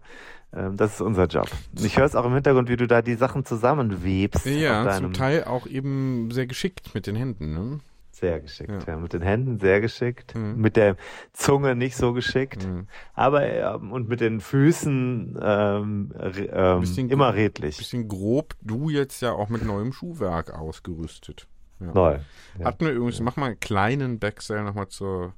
[0.52, 1.48] das ist unser Job.
[1.80, 4.46] Ich höre es auch im Hintergrund, wie du da die Sachen zusammenwebst.
[4.46, 7.54] Ja, zum Teil auch eben sehr geschickt mit den Händen.
[7.54, 7.80] Ne?
[8.10, 8.94] Sehr geschickt, ja.
[8.94, 8.96] ja.
[8.98, 10.34] Mit den Händen sehr geschickt.
[10.34, 10.60] Mhm.
[10.60, 10.96] Mit der
[11.32, 12.66] Zunge nicht so geschickt.
[12.66, 12.86] Mhm.
[13.14, 17.78] Aber ähm, und mit den Füßen ähm, ähm, immer redlich.
[17.78, 21.46] Bisschen grob, du jetzt ja auch mit neuem Schuhwerk ausgerüstet.
[21.78, 21.92] Ja.
[21.94, 22.18] Neu.
[22.58, 22.66] Ja.
[22.66, 25.32] Hatten wir übrigens, mach mal einen kleinen Backsell nochmal zur,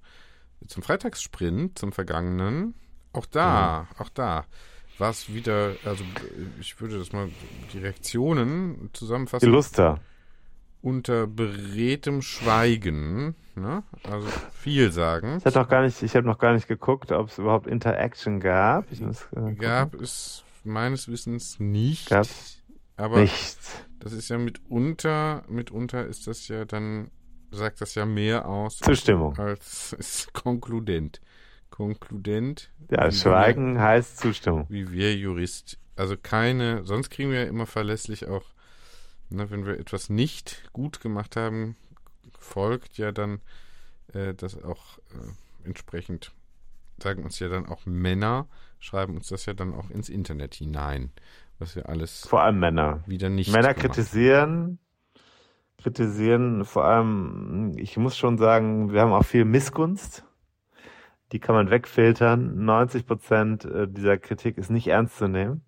[0.67, 2.75] zum Freitagssprint, zum vergangenen.
[3.13, 4.03] Auch da, mhm.
[4.03, 4.45] auch da
[5.03, 6.05] war es wieder, also
[6.61, 7.29] ich würde das mal,
[7.73, 9.49] die Reaktionen zusammenfassen.
[9.49, 9.99] Illuster.
[10.81, 13.83] Unter beredtem Schweigen, ne?
[14.05, 15.39] Also viel sagen.
[15.39, 18.39] Ich habe noch gar nicht, ich habe noch gar nicht geguckt, ob es überhaupt Interaction
[18.39, 18.93] gab.
[19.01, 22.09] Muss, äh, gab es meines Wissens nicht.
[22.09, 22.29] Gab
[22.97, 23.85] aber nichts.
[23.99, 27.11] Das ist ja mitunter, mitunter ist das ja dann,
[27.51, 28.79] sagt das ja mehr aus.
[28.79, 29.37] Zustimmung.
[29.37, 31.21] Als ist konkludent
[31.73, 32.71] konkludent.
[32.91, 34.67] Ja, Schweigen wir, heißt Zustimmung.
[34.69, 35.79] Wie wir Jurist.
[35.97, 38.45] Also keine, sonst kriegen wir ja immer verlässlich auch,
[39.31, 41.77] ne, wenn wir etwas nicht gut gemacht haben,
[42.39, 43.41] folgt ja dann
[44.13, 46.33] äh, das auch äh, entsprechend,
[47.03, 48.47] sagen uns ja dann auch Männer,
[48.79, 51.11] schreiben uns das ja dann auch ins Internet hinein,
[51.59, 52.27] was wir alles.
[52.27, 53.03] Vor allem Männer.
[53.07, 53.51] Wieder nicht.
[53.51, 54.79] Männer kritisieren,
[55.79, 60.25] kritisieren vor allem, ich muss schon sagen, wir haben auch viel Missgunst
[61.33, 62.65] die kann man wegfiltern.
[62.65, 65.63] 90 Prozent äh, dieser Kritik ist nicht ernst zu nehmen.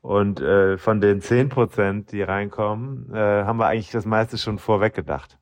[0.00, 4.58] Und äh, von den 10 Prozent, die reinkommen, äh, haben wir eigentlich das meiste schon
[4.58, 5.38] vorweg gedacht.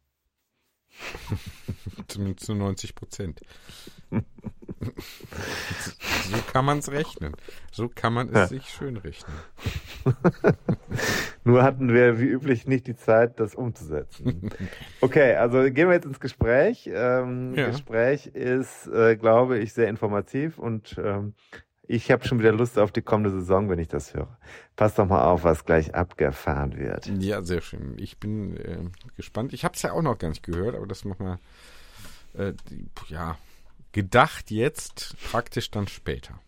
[2.09, 3.41] Zumindest zu 90 Prozent.
[6.31, 7.35] so kann man es rechnen.
[7.71, 8.47] So kann man es ja.
[8.47, 9.35] sich schön rechnen.
[11.45, 14.51] Nur hatten wir wie üblich nicht die Zeit, das umzusetzen.
[15.01, 16.89] Okay, also gehen wir jetzt ins Gespräch.
[16.93, 17.67] Ähm, ja.
[17.67, 21.35] Gespräch ist, äh, glaube ich, sehr informativ und ähm,
[21.89, 24.39] ich habe schon wieder Lust auf die kommende Saison, wenn ich das höre.
[24.77, 27.07] Pass doch mal auf, was gleich abgefahren wird.
[27.07, 27.95] Ja, sehr schön.
[27.99, 28.79] Ich bin äh,
[29.17, 29.53] gespannt.
[29.53, 31.27] Ich habe es ja auch noch gar nicht gehört, aber das machen
[32.35, 32.55] wir, äh,
[33.09, 33.37] ja,
[33.93, 36.41] gedacht jetzt, praktisch dann später.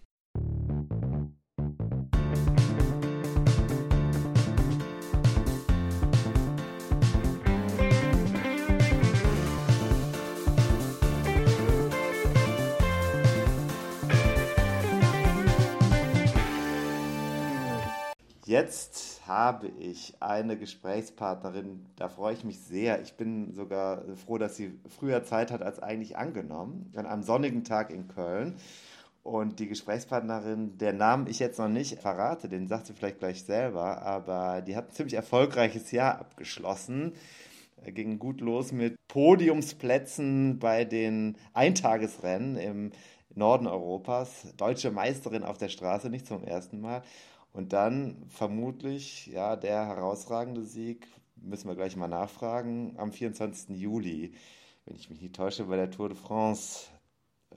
[18.46, 23.00] Jetzt habe ich eine Gesprächspartnerin, da freue ich mich sehr.
[23.02, 27.64] Ich bin sogar froh, dass sie früher Zeit hat als eigentlich angenommen, an einem sonnigen
[27.64, 28.56] Tag in Köln.
[29.22, 33.42] Und die Gesprächspartnerin, der Namen ich jetzt noch nicht verrate, den sagt sie vielleicht gleich
[33.42, 37.14] selber, aber die hat ein ziemlich erfolgreiches Jahr abgeschlossen.
[37.86, 42.92] Ging gut los mit Podiumsplätzen bei den Eintagesrennen im
[43.34, 44.46] Norden Europas.
[44.56, 47.02] Deutsche Meisterin auf der Straße, nicht zum ersten Mal.
[47.54, 53.76] Und dann vermutlich, ja, der herausragende Sieg, müssen wir gleich mal nachfragen, am 24.
[53.76, 54.34] Juli,
[54.84, 56.86] wenn ich mich nicht täusche, bei der Tour de France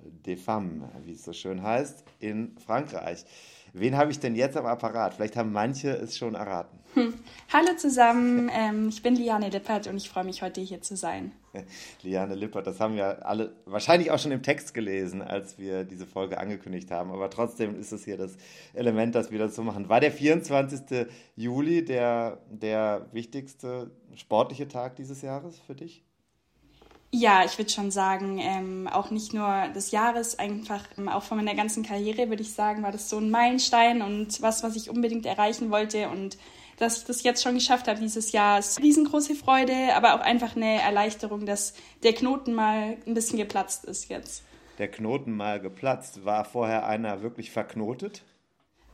[0.03, 3.25] des Femmes, wie es so schön heißt, in Frankreich.
[3.79, 5.13] Wen habe ich denn jetzt am Apparat?
[5.13, 6.79] Vielleicht haben manche es schon erraten.
[6.95, 7.13] Hm.
[7.53, 11.31] Hallo zusammen, ähm, ich bin Liane Lippert und ich freue mich, heute hier zu sein.
[12.01, 16.07] Liane Lippert, das haben wir alle wahrscheinlich auch schon im Text gelesen, als wir diese
[16.07, 17.11] Folge angekündigt haben.
[17.11, 18.37] Aber trotzdem ist es hier das
[18.73, 19.89] Element, das wir dazu machen.
[19.89, 21.07] War der 24.
[21.35, 26.06] Juli der, der wichtigste sportliche Tag dieses Jahres für dich?
[27.11, 31.37] Ja, ich würde schon sagen, ähm, auch nicht nur des Jahres, einfach ähm, auch von
[31.37, 34.89] meiner ganzen Karriere würde ich sagen, war das so ein Meilenstein und was, was ich
[34.89, 36.37] unbedingt erreichen wollte und
[36.77, 40.55] dass ich das jetzt schon geschafft habe dieses Jahr, ist riesengroße Freude, aber auch einfach
[40.55, 44.43] eine Erleichterung, dass der Knoten mal ein bisschen geplatzt ist jetzt.
[44.77, 46.23] Der Knoten mal geplatzt.
[46.23, 48.23] War vorher einer wirklich verknotet?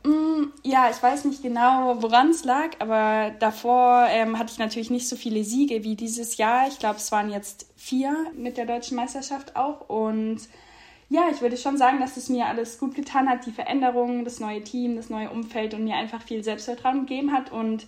[0.04, 4.90] Mm, ja, ich weiß nicht genau, woran es lag, aber davor ähm, hatte ich natürlich
[4.90, 6.68] nicht so viele Siege wie dieses Jahr.
[6.68, 9.88] Ich glaube, es waren jetzt vier mit der deutschen Meisterschaft auch.
[9.88, 10.40] Und
[11.08, 14.40] ja, ich würde schon sagen, dass es mir alles gut getan hat, die Veränderungen, das
[14.40, 17.50] neue Team, das neue Umfeld und mir einfach viel Selbstvertrauen gegeben hat.
[17.50, 17.86] Und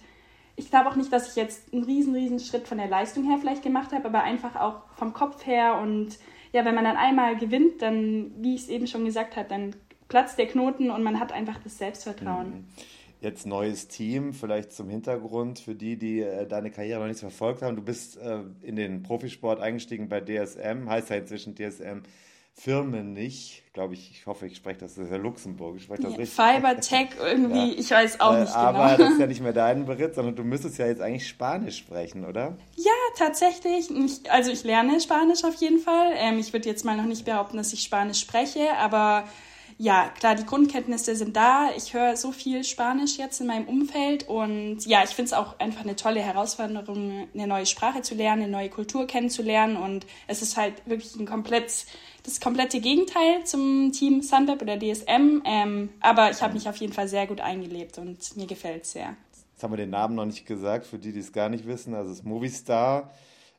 [0.57, 3.37] ich glaube auch nicht, dass ich jetzt einen riesen, riesen Schritt von der Leistung her
[3.38, 5.79] vielleicht gemacht habe, aber einfach auch vom Kopf her.
[5.83, 6.18] Und
[6.52, 9.76] ja, wenn man dann einmal gewinnt, dann, wie ich es eben schon gesagt habe, dann
[10.08, 12.48] platzt der Knoten und man hat einfach das Selbstvertrauen.
[12.48, 12.64] Mhm.
[13.20, 17.62] Jetzt neues Team, vielleicht zum Hintergrund für die, die äh, deine Karriere noch nicht verfolgt
[17.62, 17.74] haben.
[17.74, 22.02] Du bist äh, in den Profisport eingestiegen bei DSM, heißt ja inzwischen DSM
[22.58, 26.04] Firmen nicht, glaube ich, ich hoffe, ich spreche das, das ist ja Luxemburg, ich spreche
[26.04, 26.42] das ja, richtig.
[26.42, 27.78] Fibertech irgendwie, ja.
[27.78, 28.64] ich weiß auch äh, nicht genau.
[28.64, 31.76] Aber das ist ja nicht mehr dein Beritt, sondern du müsstest ja jetzt eigentlich Spanisch
[31.76, 32.56] sprechen, oder?
[32.76, 33.90] Ja, tatsächlich.
[33.90, 36.12] Ich, also ich lerne Spanisch auf jeden Fall.
[36.16, 39.24] Ähm, ich würde jetzt mal noch nicht behaupten, dass ich Spanisch spreche, aber
[39.78, 41.68] ja, klar, die Grundkenntnisse sind da.
[41.76, 45.58] Ich höre so viel Spanisch jetzt in meinem Umfeld und ja, ich finde es auch
[45.58, 50.40] einfach eine tolle Herausforderung, eine neue Sprache zu lernen, eine neue Kultur kennenzulernen und es
[50.40, 51.84] ist halt wirklich ein komplett,
[52.22, 56.94] das komplette Gegenteil zum Team Sunweb oder DSM, ähm, aber ich habe mich auf jeden
[56.94, 59.14] Fall sehr gut eingelebt und mir gefällt es sehr.
[59.52, 61.94] Jetzt haben wir den Namen noch nicht gesagt, für die, die es gar nicht wissen.
[61.94, 63.10] Also es ist Movistar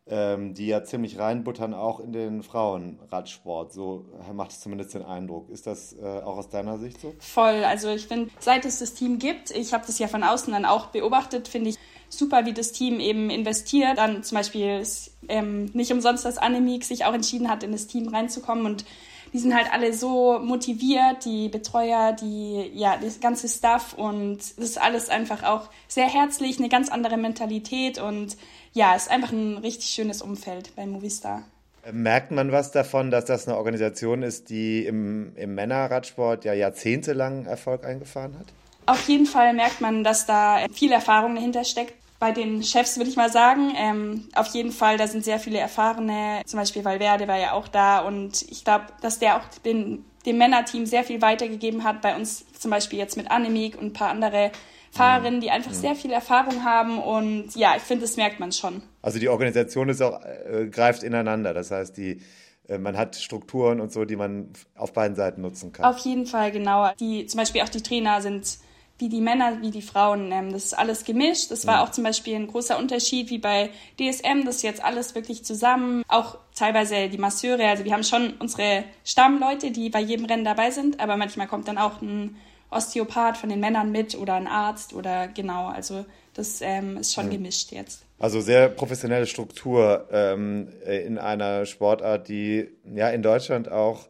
[0.09, 3.73] ähm, die ja ziemlich reinbuttern auch in den Frauenradsport.
[3.73, 5.49] So macht es zumindest den Eindruck.
[5.49, 7.13] Ist das äh, auch aus deiner Sicht so?
[7.19, 7.63] Voll.
[7.63, 10.65] Also ich finde, seit es das Team gibt, ich habe das ja von außen dann
[10.65, 11.77] auch beobachtet, finde ich
[12.09, 13.97] super, wie das Team eben investiert.
[13.97, 14.83] Dann zum Beispiel
[15.27, 18.85] ähm, nicht umsonst, dass Annemiek sich auch entschieden hat, in das Team reinzukommen und
[19.33, 24.51] die sind halt alle so motiviert, die Betreuer, die, ja, das ganze Stuff und das
[24.51, 28.37] ist alles einfach auch sehr herzlich, eine ganz andere Mentalität und
[28.77, 31.43] ja, ist einfach ein richtig schönes Umfeld bei Movistar.
[31.91, 37.45] Merkt man was davon, dass das eine Organisation ist, die im, im Männerradsport ja jahrzehntelang
[37.45, 38.45] Erfolg eingefahren hat?
[38.85, 41.93] Auf jeden Fall merkt man, dass da viel Erfahrung dahinter steckt.
[42.19, 45.59] Bei den Chefs würde ich mal sagen, ähm, auf jeden Fall, da sind sehr viele
[45.59, 46.41] Erfahrene.
[46.45, 50.37] Zum Beispiel Valverde war ja auch da und ich glaube, dass der auch den, dem
[50.37, 52.01] Männerteam sehr viel weitergegeben hat.
[52.01, 54.51] Bei uns zum Beispiel jetzt mit Annemiek und ein paar andere
[54.97, 58.81] Fahrerinnen, die einfach sehr viel Erfahrung haben und ja, ich finde, das merkt man schon.
[59.01, 62.21] Also die Organisation ist auch, äh, greift ineinander, das heißt, die,
[62.67, 65.85] äh, man hat Strukturen und so, die man auf beiden Seiten nutzen kann.
[65.85, 66.91] Auf jeden Fall, genau.
[66.99, 68.57] Die, zum Beispiel auch die Trainer sind
[68.99, 70.31] wie die Männer, wie die Frauen.
[70.31, 71.51] Ähm, das ist alles gemischt.
[71.51, 71.83] Das war ja.
[71.83, 74.45] auch zum Beispiel ein großer Unterschied wie bei DSM.
[74.45, 76.03] Das ist jetzt alles wirklich zusammen.
[76.07, 77.67] Auch teilweise die Masseure.
[77.67, 80.99] Also wir haben schon unsere Stammleute, die bei jedem Rennen dabei sind.
[80.99, 82.37] Aber manchmal kommt dann auch ein
[82.69, 87.25] Osteopath von den Männern mit oder ein Arzt oder genau, also das ähm, ist schon
[87.25, 87.31] ja.
[87.31, 88.03] gemischt jetzt.
[88.19, 94.09] Also sehr professionelle Struktur ähm, in einer Sportart, die ja in Deutschland auch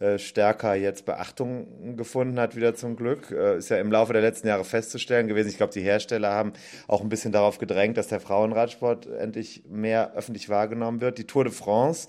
[0.00, 3.30] äh, stärker jetzt Beachtung gefunden hat, wieder zum Glück.
[3.30, 5.48] Äh, ist ja im Laufe der letzten Jahre festzustellen gewesen.
[5.48, 6.52] Ich glaube, die Hersteller haben
[6.88, 11.18] auch ein bisschen darauf gedrängt, dass der Frauenradsport endlich mehr öffentlich wahrgenommen wird.
[11.18, 12.08] Die Tour de France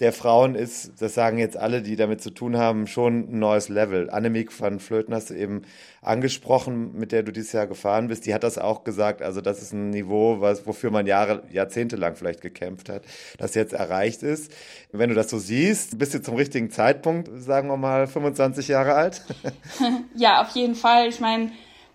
[0.00, 3.68] der Frauen ist, das sagen jetzt alle, die damit zu tun haben, schon ein neues
[3.68, 4.10] Level.
[4.10, 5.62] Annemiek van Flöten hast du eben
[6.02, 8.26] angesprochen, mit der du dieses Jahr gefahren bist.
[8.26, 9.22] Die hat das auch gesagt.
[9.22, 13.04] Also das ist ein Niveau, was, wofür man Jahre, Jahrzehnte lang vielleicht gekämpft hat,
[13.38, 14.50] das jetzt erreicht ist.
[14.90, 18.94] Wenn du das so siehst, bist du zum richtigen Zeitpunkt, sagen wir mal, 25 Jahre
[18.94, 19.22] alt?
[20.16, 21.08] ja, auf jeden Fall.
[21.08, 21.52] Ich meine,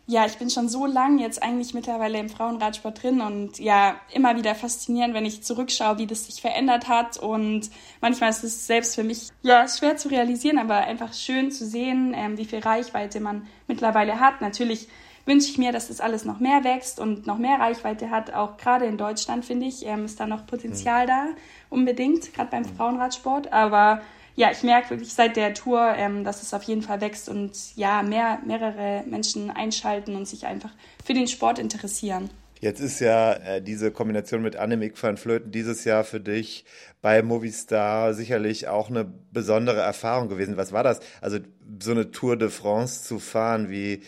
[0.09, 4.35] ja, ich bin schon so lang jetzt eigentlich mittlerweile im Frauenradsport drin und ja, immer
[4.35, 7.17] wieder faszinierend, wenn ich zurückschaue, wie das sich verändert hat.
[7.17, 7.69] Und
[8.01, 12.15] manchmal ist es selbst für mich ja schwer zu realisieren, aber einfach schön zu sehen,
[12.17, 14.41] ähm, wie viel Reichweite man mittlerweile hat.
[14.41, 14.87] Natürlich
[15.27, 18.33] wünsche ich mir, dass das alles noch mehr wächst und noch mehr Reichweite hat.
[18.33, 21.27] Auch gerade in Deutschland, finde ich, ähm, ist da noch Potenzial da,
[21.69, 23.53] unbedingt, gerade beim Frauenradsport.
[23.53, 24.01] Aber
[24.39, 27.51] ja, ich merke wirklich seit der Tour, ähm, dass es auf jeden Fall wächst und
[27.75, 30.71] ja, mehr, mehrere Menschen einschalten und sich einfach
[31.03, 32.29] für den Sport interessieren.
[32.61, 36.63] Jetzt ist ja äh, diese Kombination mit Annemiek van Flöten dieses Jahr für dich
[37.01, 40.55] bei Movistar sicherlich auch eine besondere Erfahrung gewesen.
[40.55, 41.01] Was war das?
[41.19, 41.39] Also
[41.81, 44.03] so eine Tour de France zu fahren, wie,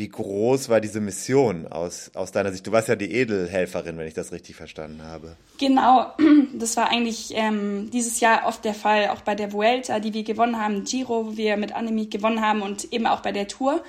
[0.00, 2.66] wie groß war diese Mission aus, aus deiner Sicht?
[2.66, 5.36] Du warst ja die Edelhelferin, wenn ich das richtig verstanden habe.
[5.58, 6.06] Genau,
[6.54, 10.22] das war eigentlich ähm, dieses Jahr oft der Fall, auch bei der Vuelta, die wir
[10.22, 13.84] gewonnen haben, Giro, wo wir mit Annemiek gewonnen haben und eben auch bei der Tour.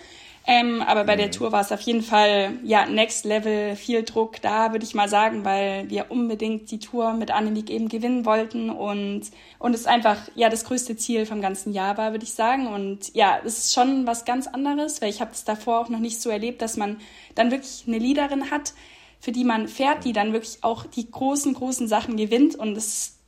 [0.48, 1.20] Ähm, aber bei mhm.
[1.20, 4.96] der Tour war es auf jeden Fall ja Next Level, viel Druck da, würde ich
[4.96, 9.86] mal sagen, weil wir unbedingt die Tour mit Annemiek eben gewinnen wollten und und es
[9.86, 12.66] einfach ja das größte Ziel vom ganzen Jahr war, würde ich sagen.
[12.66, 16.00] Und ja, es ist schon was ganz anderes, weil ich habe es davor auch noch
[16.00, 17.00] nicht so erlebt, dass man
[17.36, 18.74] dann wirklich eine Leaderin hat,
[19.20, 22.88] für die man fährt, die dann wirklich auch die großen großen Sachen gewinnt und es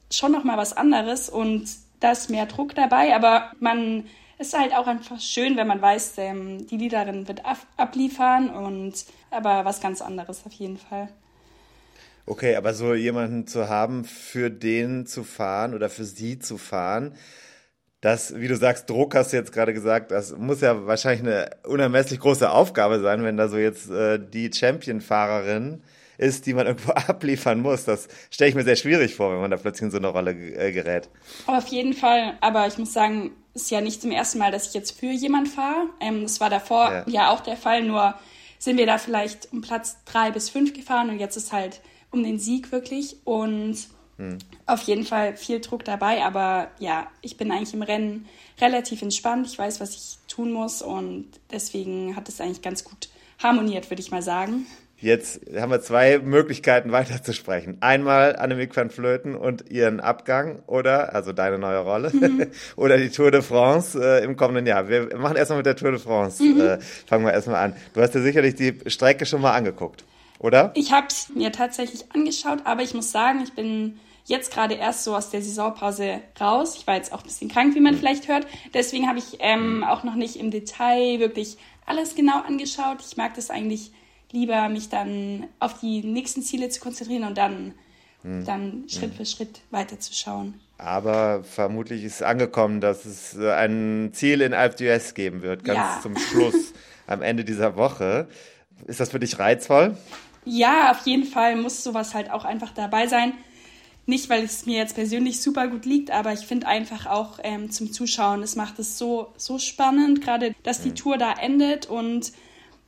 [0.09, 1.67] ist schon noch mal was anderes und
[1.99, 4.05] da ist mehr Druck dabei, aber man
[4.43, 7.41] ist halt auch einfach schön, wenn man weiß, ähm, die Liederin wird
[7.77, 11.07] abliefern und aber was ganz anderes auf jeden Fall.
[12.25, 17.15] Okay, aber so jemanden zu haben, für den zu fahren oder für sie zu fahren,
[18.01, 21.49] das, wie du sagst, Druck hast du jetzt gerade gesagt, das muss ja wahrscheinlich eine
[21.65, 25.81] unermesslich große Aufgabe sein, wenn da so jetzt äh, die Champion-Fahrerin
[26.17, 27.85] ist, die man irgendwo abliefern muss.
[27.85, 30.31] Das stelle ich mir sehr schwierig vor, wenn man da plötzlich in so eine Rolle
[30.31, 31.07] äh, gerät.
[31.47, 34.73] Auf jeden Fall, aber ich muss sagen, ist ja nicht zum ersten Mal, dass ich
[34.73, 35.87] jetzt für jemand fahre.
[35.99, 37.03] Ähm, das war davor ja.
[37.07, 38.15] ja auch der Fall, nur
[38.59, 42.23] sind wir da vielleicht um Platz drei bis fünf gefahren und jetzt ist halt um
[42.23, 43.75] den Sieg wirklich und
[44.17, 44.37] hm.
[44.65, 48.27] auf jeden Fall viel Druck dabei, aber ja, ich bin eigentlich im Rennen
[48.61, 49.47] relativ entspannt.
[49.47, 53.09] Ich weiß, was ich tun muss und deswegen hat es eigentlich ganz gut
[53.41, 54.65] harmoniert, würde ich mal sagen.
[55.03, 57.75] Jetzt haben wir zwei Möglichkeiten weiterzusprechen.
[57.81, 62.47] Einmal Annemiek van Flöten und ihren Abgang oder, also deine neue Rolle, mhm.
[62.77, 64.87] oder die Tour de France äh, im kommenden Jahr.
[64.87, 66.41] Wir machen erstmal mit der Tour de France.
[66.41, 66.61] Mhm.
[66.61, 67.75] Äh, fangen wir erstmal an.
[67.93, 70.05] Du hast dir sicherlich die Strecke schon mal angeguckt,
[70.39, 70.71] oder?
[70.73, 75.03] Ich habe es mir tatsächlich angeschaut, aber ich muss sagen, ich bin jetzt gerade erst
[75.03, 76.77] so aus der Saisonpause raus.
[76.77, 77.97] Ich war jetzt auch ein bisschen krank, wie man mhm.
[77.97, 78.47] vielleicht hört.
[78.73, 79.83] Deswegen habe ich ähm, mhm.
[79.83, 82.99] auch noch nicht im Detail wirklich alles genau angeschaut.
[83.05, 83.91] Ich mag das eigentlich
[84.33, 87.73] lieber mich dann auf die nächsten Ziele zu konzentrieren und dann,
[88.23, 88.43] hm.
[88.45, 89.13] dann Schritt hm.
[89.13, 90.59] für Schritt weiterzuschauen.
[90.77, 95.77] Aber vermutlich ist angekommen, dass es äh, ein Ziel in Alp d'Huez geben wird, ganz
[95.77, 95.99] ja.
[96.01, 96.73] zum Schluss,
[97.07, 98.27] am Ende dieser Woche.
[98.85, 99.95] Ist das für dich reizvoll?
[100.45, 103.33] Ja, auf jeden Fall muss sowas halt auch einfach dabei sein.
[104.05, 107.71] Nicht, weil es mir jetzt persönlich super gut liegt, aber ich finde einfach auch ähm,
[107.71, 110.95] zum Zuschauen, es macht es so, so spannend, gerade dass die hm.
[110.95, 112.33] Tour da endet und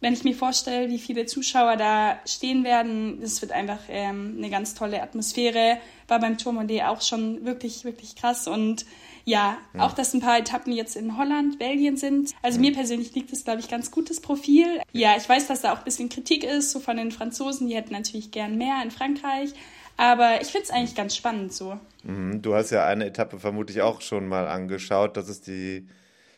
[0.01, 4.49] wenn ich mir vorstelle, wie viele Zuschauer da stehen werden, das wird einfach ähm, eine
[4.49, 5.77] ganz tolle Atmosphäre.
[6.07, 8.47] War beim Tour Mondé auch schon wirklich, wirklich krass.
[8.47, 8.85] Und
[9.23, 12.31] ja, ja, auch dass ein paar Etappen jetzt in Holland, Belgien sind.
[12.43, 12.61] Also ja.
[12.61, 14.81] mir persönlich liegt das, glaube ich, ganz gutes Profil.
[14.91, 17.67] Ja, ich weiß, dass da auch ein bisschen Kritik ist, so von den Franzosen.
[17.67, 19.53] Die hätten natürlich gern mehr in Frankreich.
[19.97, 21.79] Aber ich finde es eigentlich ganz spannend so.
[22.03, 25.17] Mhm, du hast ja eine Etappe vermutlich auch schon mal angeschaut.
[25.17, 25.87] Das ist die,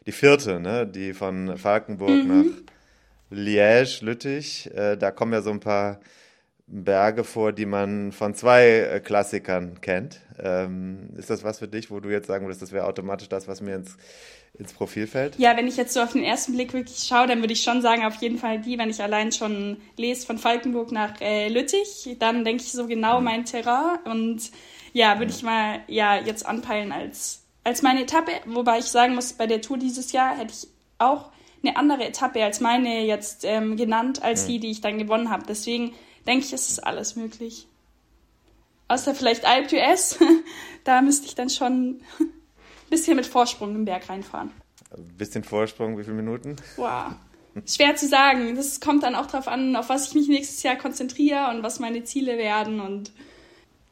[0.06, 0.88] die vierte, ne?
[0.88, 2.28] Die von Falkenburg mhm.
[2.28, 2.77] nach
[3.30, 6.00] Liège, Lüttich, äh, da kommen ja so ein paar
[6.68, 10.20] Berge vor, die man von zwei äh, Klassikern kennt.
[10.38, 13.48] Ähm, ist das was für dich, wo du jetzt sagen würdest, das wäre automatisch das,
[13.48, 13.98] was mir ins,
[14.54, 15.40] ins Profil fällt?
[15.40, 17.82] Ja, wenn ich jetzt so auf den ersten Blick wirklich schaue, dann würde ich schon
[17.82, 22.18] sagen, auf jeden Fall die, wenn ich allein schon lese von Falkenburg nach äh, Lüttich,
[22.20, 24.52] dann denke ich so genau mein Terrain und
[24.92, 29.34] ja, würde ich mal ja jetzt anpeilen als, als meine Etappe, wobei ich sagen muss,
[29.34, 31.32] bei der Tour dieses Jahr hätte ich auch
[31.68, 34.48] eine andere Etappe als meine jetzt ähm, genannt, als mhm.
[34.48, 35.44] die, die ich dann gewonnen habe.
[35.48, 35.94] Deswegen
[36.26, 37.68] denke ich, ist es alles möglich.
[38.88, 40.18] Außer vielleicht Alp d'Huez,
[40.84, 42.32] da müsste ich dann schon ein
[42.90, 44.52] bisschen mit Vorsprung im Berg reinfahren.
[44.96, 46.56] Ein bisschen Vorsprung, wie viele Minuten?
[46.78, 47.14] Wow.
[47.66, 48.56] Schwer zu sagen.
[48.56, 51.80] Das kommt dann auch darauf an, auf was ich mich nächstes Jahr konzentriere und was
[51.80, 53.12] meine Ziele werden und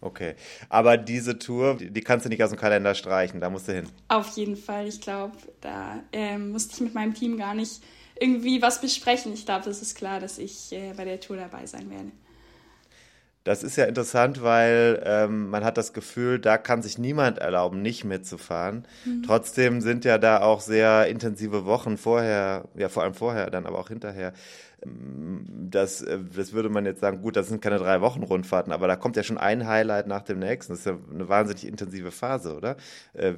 [0.05, 0.35] Okay.
[0.69, 3.89] Aber diese Tour, die, kannst du nicht aus dem Kalender streichen, da musst du hin.
[4.07, 4.87] Auf jeden Fall.
[4.87, 7.81] Ich glaube, da ähm, musste ich mit meinem Team gar nicht
[8.19, 9.33] irgendwie was besprechen.
[9.33, 12.11] Ich glaube, das ist klar, dass ich äh, bei der Tour dabei sein werde.
[13.45, 17.81] Das ist ja interessant, weil ähm, man hat das Gefühl, da kann sich niemand erlauben,
[17.81, 18.85] nicht mitzufahren.
[19.05, 19.23] Mhm.
[19.23, 23.79] Trotzdem sind ja da auch sehr intensive Wochen vorher, ja vor allem vorher, dann aber
[23.79, 24.33] auch hinterher
[24.85, 28.87] das, äh, das würde man jetzt sagen, gut, das sind keine drei Wochen Rundfahrten, aber
[28.87, 30.73] da kommt ja schon ein Highlight nach dem nächsten.
[30.73, 32.77] Das ist ja eine wahnsinnig intensive Phase, oder?
[33.13, 33.33] Äh,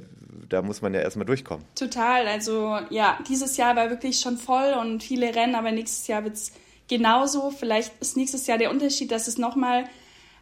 [0.49, 1.65] da muss man ja erstmal durchkommen.
[1.75, 2.27] Total.
[2.27, 6.35] Also ja, dieses Jahr war wirklich schon voll und viele Rennen, aber nächstes Jahr wird
[6.35, 6.51] es
[6.87, 7.51] genauso.
[7.51, 9.85] Vielleicht ist nächstes Jahr der Unterschied, dass es nochmal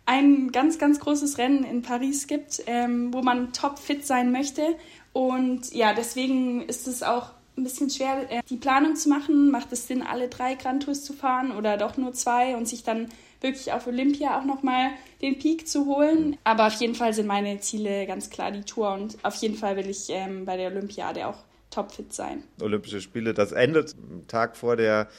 [0.06, 4.76] ein ganz, ganz großes Rennen in Paris gibt, ähm, wo man top fit sein möchte.
[5.14, 9.50] Und ja, deswegen ist es auch ein bisschen schwer, äh, die Planung zu machen.
[9.50, 12.84] Macht es Sinn, alle drei Grand Tours zu fahren oder doch nur zwei und sich
[12.84, 13.10] dann
[13.42, 16.38] wirklich auf Olympia auch nochmal den Peak zu holen.
[16.44, 19.76] Aber auf jeden Fall sind meine Ziele ganz klar die Tour und auf jeden Fall
[19.76, 21.38] will ich ähm, bei der Olympiade auch
[21.70, 22.44] topfit sein.
[22.62, 23.96] Olympische Spiele, das endet
[24.28, 25.10] Tag vor der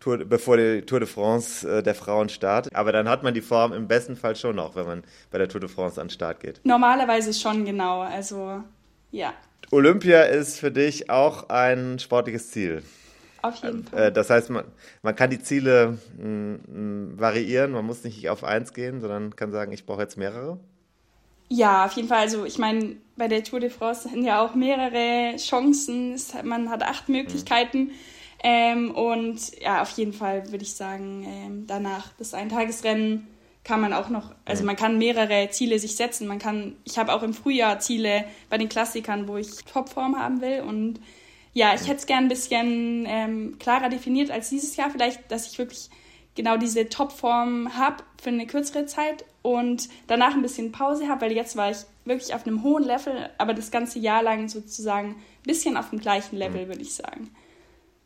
[0.00, 2.74] Tour, bevor die Tour de France äh, der Frauen startet.
[2.74, 5.48] Aber dann hat man die Form im besten Fall schon noch, wenn man bei der
[5.48, 6.60] Tour de France an den Start geht.
[6.64, 8.00] Normalerweise schon, genau.
[8.00, 8.62] Also
[9.10, 9.32] ja.
[9.70, 12.82] Olympia ist für dich auch ein sportliches Ziel.
[13.42, 14.04] Auf jeden Fall.
[14.04, 14.64] Äh, das heißt, man,
[15.02, 19.52] man kann die Ziele mh, mh, variieren, man muss nicht auf eins gehen, sondern kann
[19.52, 20.58] sagen, ich brauche jetzt mehrere.
[21.48, 22.20] Ja, auf jeden Fall.
[22.20, 26.16] Also ich meine, bei der Tour de France sind ja auch mehrere Chancen.
[26.42, 27.78] Man hat acht Möglichkeiten.
[27.78, 27.90] Mhm.
[28.46, 33.26] Ähm, und ja, auf jeden Fall würde ich sagen, ähm, danach das Eintagesrennen
[33.64, 36.28] kann man auch noch, also man kann mehrere Ziele sich setzen.
[36.28, 40.42] Man kann, ich habe auch im Frühjahr Ziele bei den Klassikern, wo ich Topform haben
[40.42, 40.60] will.
[40.60, 41.00] Und
[41.54, 44.90] ja, ich hätte es gern ein bisschen ähm, klarer definiert als dieses Jahr.
[44.90, 45.88] Vielleicht, dass ich wirklich
[46.34, 51.32] genau diese Topform habe für eine kürzere Zeit und danach ein bisschen Pause habe, weil
[51.32, 55.42] jetzt war ich wirklich auf einem hohen Level, aber das ganze Jahr lang sozusagen ein
[55.44, 57.30] bisschen auf dem gleichen Level, würde ich sagen.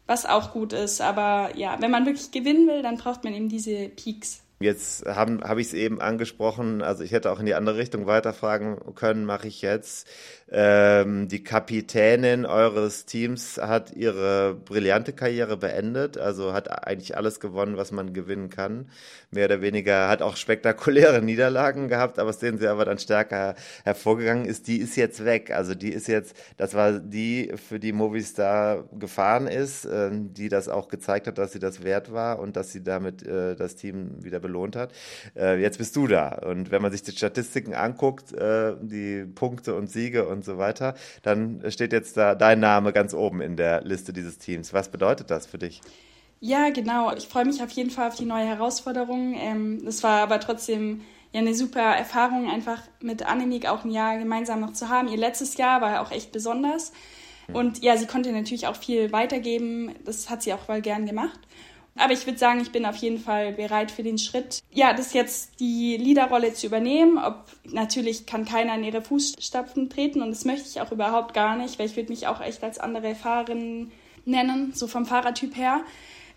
[0.09, 3.49] Was auch gut ist, aber ja, wenn man wirklich gewinnen will, dann braucht man eben
[3.49, 4.43] diese Peaks.
[4.61, 8.07] Jetzt habe hab ich es eben angesprochen, also ich hätte auch in die andere Richtung
[8.07, 10.09] weiterfragen können, mache ich jetzt.
[10.51, 17.77] Ähm, die Kapitänin eures Teams hat ihre brillante Karriere beendet, also hat eigentlich alles gewonnen,
[17.77, 18.89] was man gewinnen kann.
[19.31, 23.55] Mehr oder weniger hat auch spektakuläre Niederlagen gehabt, aber aus denen sie aber dann stärker
[23.85, 24.67] hervorgegangen ist.
[24.67, 25.51] Die ist jetzt weg.
[25.51, 30.69] Also die ist jetzt, das war die, für die Movistar gefahren ist, äh, die das
[30.69, 34.25] auch gezeigt hat, dass sie das wert war und dass sie damit äh, das Team
[34.25, 34.91] wieder belohnt hat.
[35.37, 36.31] Äh, jetzt bist du da.
[36.31, 40.95] Und wenn man sich die Statistiken anguckt, äh, die Punkte und Siege und so weiter,
[41.23, 44.73] dann steht jetzt da dein Name ganz oben in der Liste dieses Teams.
[44.73, 45.81] Was bedeutet das für dich?
[46.41, 47.15] Ja, genau.
[47.15, 49.37] Ich freue mich auf jeden Fall auf die neue Herausforderung.
[49.39, 54.19] Ähm, das war aber trotzdem ja eine super Erfahrung, einfach mit Annemiek auch ein Jahr
[54.19, 55.09] gemeinsam noch zu haben.
[55.09, 56.93] Ihr letztes Jahr war auch echt besonders.
[57.47, 57.55] Hm.
[57.55, 59.95] Und ja, sie konnte natürlich auch viel weitergeben.
[60.05, 61.41] Das hat sie auch voll gern gemacht.
[61.99, 64.61] Aber ich würde sagen, ich bin auf jeden Fall bereit für den Schritt.
[64.73, 67.19] Ja, das jetzt die Leaderrolle zu übernehmen.
[67.19, 71.57] Ob natürlich kann keiner in ihre Fußstapfen treten und das möchte ich auch überhaupt gar
[71.57, 73.91] nicht, weil ich würde mich auch echt als andere Fahrerin
[74.25, 75.81] nennen, so vom Fahrertyp her.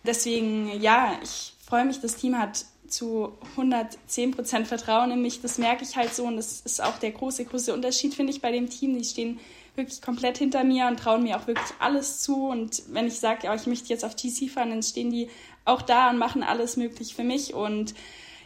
[0.04, 5.42] Deswegen, ja, ich freue mich, das Team hat zu 110 Prozent Vertrauen in mich.
[5.42, 8.42] Das merke ich halt so und das ist auch der große, große Unterschied, finde ich,
[8.42, 8.98] bei dem Team.
[8.98, 9.40] Die stehen
[9.76, 12.48] wirklich komplett hinter mir und trauen mir auch wirklich alles zu.
[12.48, 15.30] Und wenn ich sage, ja, ich möchte jetzt auf GC fahren, dann stehen die
[15.66, 17.54] auch da und machen alles möglich für mich.
[17.54, 17.94] Und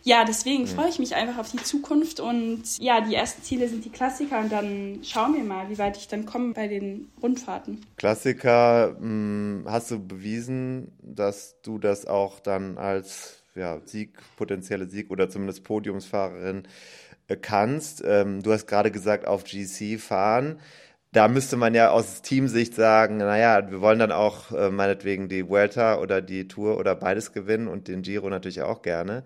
[0.04, 2.20] ja, deswegen freue ich mich einfach auf die Zukunft.
[2.20, 5.98] Und ja, die ersten Ziele sind die Klassiker und dann schauen wir mal, wie weit
[5.98, 7.84] ich dann komme bei den Rundfahrten.
[7.98, 14.88] Klassiker, mh, hm, hast du bewiesen, dass du das auch dann als ja, Sieg, potenzielle
[14.88, 16.68] Sieg oder zumindest Podiumsfahrerin
[17.28, 18.04] äh, kannst.
[18.06, 20.60] Ähm, du hast gerade gesagt, auf GC fahren
[21.16, 25.48] da müsste man ja aus Teamsicht sagen, naja, wir wollen dann auch äh, meinetwegen die
[25.48, 29.24] Vuelta oder die Tour oder beides gewinnen und den Giro natürlich auch gerne.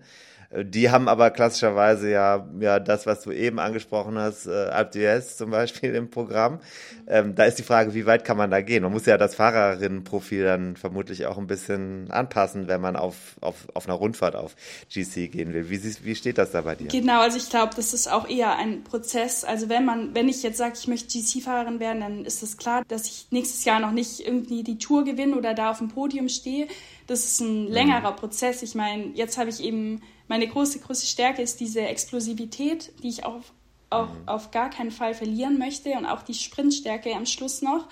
[0.52, 5.36] Die haben aber klassischerweise ja, ja das, was du eben angesprochen hast, äh, Alp d'Huez
[5.36, 6.58] zum Beispiel im Programm.
[7.06, 8.82] Ähm, da ist die Frage, wie weit kann man da gehen?
[8.82, 13.68] Man muss ja das Fahrerinnenprofil dann vermutlich auch ein bisschen anpassen, wenn man auf, auf,
[13.74, 14.56] auf einer Rundfahrt auf
[14.92, 15.70] GC gehen will.
[15.70, 16.88] Wie, wie steht das da bei dir?
[16.88, 19.44] Genau, also ich glaube, das ist auch eher ein Prozess.
[19.44, 22.82] Also wenn man, wenn ich jetzt sage, ich möchte GC-Fahrerin werden, dann ist es klar,
[22.88, 26.28] dass ich nächstes Jahr noch nicht irgendwie die Tour gewinne oder da auf dem Podium
[26.28, 26.66] stehe.
[27.06, 28.16] Das ist ein längerer mhm.
[28.16, 28.62] Prozess.
[28.62, 30.00] Ich meine, jetzt habe ich eben
[30.30, 33.42] meine große, große Stärke ist diese Explosivität, die ich auch,
[33.90, 34.28] auch mhm.
[34.28, 37.88] auf gar keinen Fall verlieren möchte und auch die Sprintstärke am Schluss noch.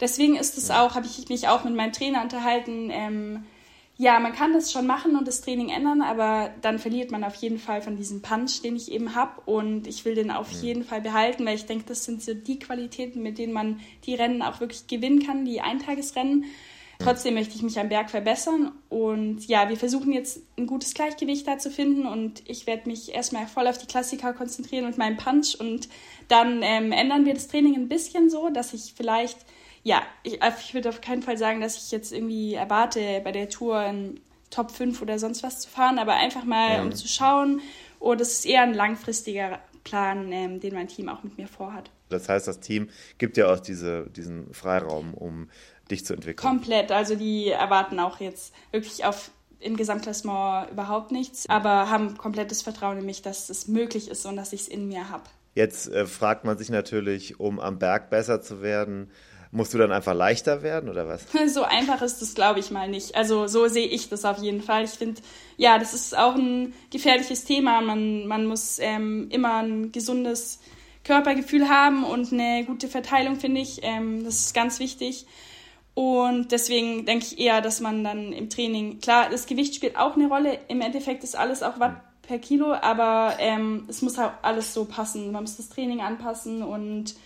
[0.00, 3.44] Deswegen ist es auch, habe ich mich auch mit meinem Trainer unterhalten, ähm,
[3.96, 7.34] ja, man kann das schon machen und das Training ändern, aber dann verliert man auf
[7.34, 9.42] jeden Fall von diesem Punch, den ich eben habe.
[9.44, 12.58] Und ich will den auf jeden Fall behalten, weil ich denke, das sind so die
[12.58, 16.46] Qualitäten, mit denen man die Rennen auch wirklich gewinnen kann, die Eintagesrennen.
[17.02, 21.46] Trotzdem möchte ich mich am Berg verbessern und ja, wir versuchen jetzt ein gutes Gleichgewicht
[21.46, 25.16] da zu finden und ich werde mich erstmal voll auf die Klassiker konzentrieren und meinen
[25.16, 25.88] Punch und
[26.28, 29.38] dann ähm, ändern wir das Training ein bisschen so, dass ich vielleicht,
[29.82, 33.48] ja, ich, ich würde auf keinen Fall sagen, dass ich jetzt irgendwie erwarte, bei der
[33.48, 34.20] Tour in
[34.50, 36.82] Top 5 oder sonst was zu fahren, aber einfach mal, ja.
[36.82, 37.60] um zu schauen,
[37.98, 41.90] oh, das ist eher ein langfristiger Plan, ähm, den mein Team auch mit mir vorhat.
[42.10, 42.88] Das heißt, das Team
[43.18, 45.48] gibt ja auch diese, diesen Freiraum, um
[45.90, 46.46] dich zu entwickeln.
[46.46, 46.92] Komplett.
[46.92, 49.30] Also die erwarten auch jetzt wirklich auf
[49.60, 54.36] im Gesamtklassement überhaupt nichts, aber haben komplettes Vertrauen in mich, dass es möglich ist und
[54.36, 55.24] dass ich es in mir habe.
[55.54, 59.10] Jetzt äh, fragt man sich natürlich, um am Berg besser zu werden,
[59.52, 61.26] musst du dann einfach leichter werden oder was?
[61.52, 63.16] So einfach ist das, glaube ich mal nicht.
[63.16, 64.84] Also so sehe ich das auf jeden Fall.
[64.84, 65.20] Ich finde,
[65.56, 67.80] ja, das ist auch ein gefährliches Thema.
[67.80, 70.60] Man, man muss ähm, immer ein gesundes
[71.02, 73.80] Körpergefühl haben und eine gute Verteilung, finde ich.
[73.82, 75.26] Ähm, das ist ganz wichtig.
[76.00, 80.16] Und deswegen denke ich eher, dass man dann im Training, klar, das Gewicht spielt auch
[80.16, 80.58] eine Rolle.
[80.68, 84.86] Im Endeffekt ist alles auch Watt per Kilo, aber ähm, es muss halt alles so
[84.86, 85.30] passen.
[85.30, 87.16] Man muss das Training anpassen und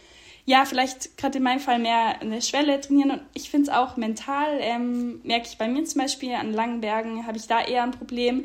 [0.44, 3.12] ja, vielleicht gerade in meinem Fall mehr eine Schwelle trainieren.
[3.12, 6.80] Und ich finde es auch mental, ähm, merke ich bei mir zum Beispiel, an langen
[6.80, 8.44] Bergen habe ich da eher ein Problem.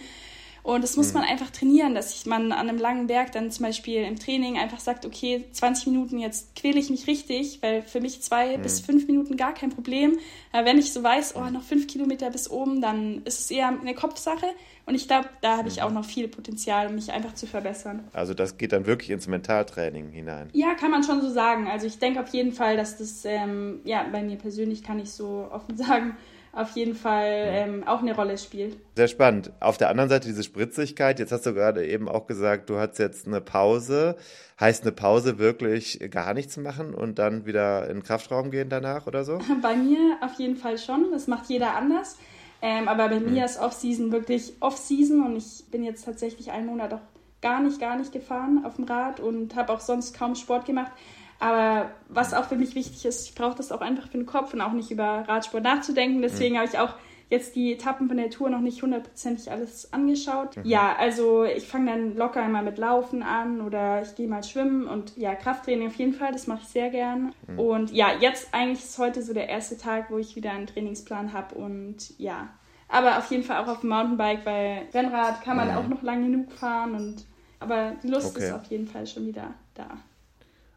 [0.64, 1.22] Und das muss mhm.
[1.22, 4.58] man einfach trainieren, dass ich man an einem langen Berg dann zum Beispiel im Training
[4.58, 8.62] einfach sagt, okay, 20 Minuten, jetzt quäle ich mich richtig, weil für mich zwei mhm.
[8.62, 10.18] bis fünf Minuten gar kein Problem.
[10.52, 13.68] Aber wenn ich so weiß, oh, noch fünf Kilometer bis oben, dann ist es eher
[13.68, 14.48] eine Kopfsache.
[14.86, 15.84] Und ich glaube, da habe ich mhm.
[15.84, 18.08] auch noch viel Potenzial, um mich einfach zu verbessern.
[18.14, 20.50] Also das geht dann wirklich ins Mentaltraining hinein.
[20.54, 21.68] Ja, kann man schon so sagen.
[21.68, 25.12] Also ich denke auf jeden Fall, dass das, ähm, ja, bei mir persönlich kann ich
[25.12, 26.18] so offen sagen,
[26.52, 28.78] auf jeden Fall ähm, auch eine Rolle spielt.
[28.96, 29.52] Sehr spannend.
[29.60, 31.20] Auf der anderen Seite diese Spritzigkeit.
[31.20, 34.16] Jetzt hast du gerade eben auch gesagt, du hast jetzt eine Pause.
[34.60, 39.08] Heißt eine Pause wirklich gar nichts machen und dann wieder in den Kraftraum gehen danach
[39.08, 39.40] oder so?
[39.62, 41.12] Bei mir auf jeden Fall schon.
[41.12, 42.18] Das macht jeder anders.
[42.62, 46.94] Ähm, aber bei mir ist Off-Season wirklich Off-Season und ich bin jetzt tatsächlich einen Monat
[46.94, 47.00] auch
[47.42, 50.92] gar nicht, gar nicht gefahren auf dem Rad und habe auch sonst kaum Sport gemacht.
[51.40, 54.54] Aber was auch für mich wichtig ist, ich brauche das auch einfach für den Kopf
[54.54, 56.22] und auch nicht über Radsport nachzudenken.
[56.22, 56.60] Deswegen mhm.
[56.60, 56.96] habe ich auch
[57.30, 60.58] jetzt die Etappen von der Tour noch nicht hundertprozentig alles angeschaut.
[60.58, 60.66] Mhm.
[60.66, 64.88] Ja, also ich fange dann locker einmal mit Laufen an oder ich gehe mal schwimmen
[64.88, 67.34] und ja, Krafttraining auf jeden Fall, das mache ich sehr gern.
[67.48, 67.60] Mhm.
[67.60, 71.34] Und ja, jetzt eigentlich ist heute so der erste Tag, wo ich wieder einen Trainingsplan
[71.34, 72.50] habe und ja.
[72.92, 75.78] Aber auf jeden Fall auch auf dem Mountainbike, weil Rennrad kann man mhm.
[75.78, 77.26] auch noch lang genug fahren und
[77.60, 78.46] aber die Lust okay.
[78.46, 79.90] ist auf jeden Fall schon wieder da.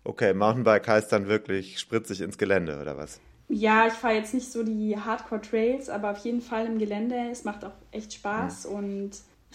[0.05, 3.21] Okay, Mountainbike heißt dann wirklich spritzig ins Gelände oder was?
[3.49, 7.17] Ja, ich fahre jetzt nicht so die Hardcore-Trails, aber auf jeden Fall im Gelände.
[7.31, 8.75] Es macht auch echt Spaß mhm.
[8.75, 9.11] und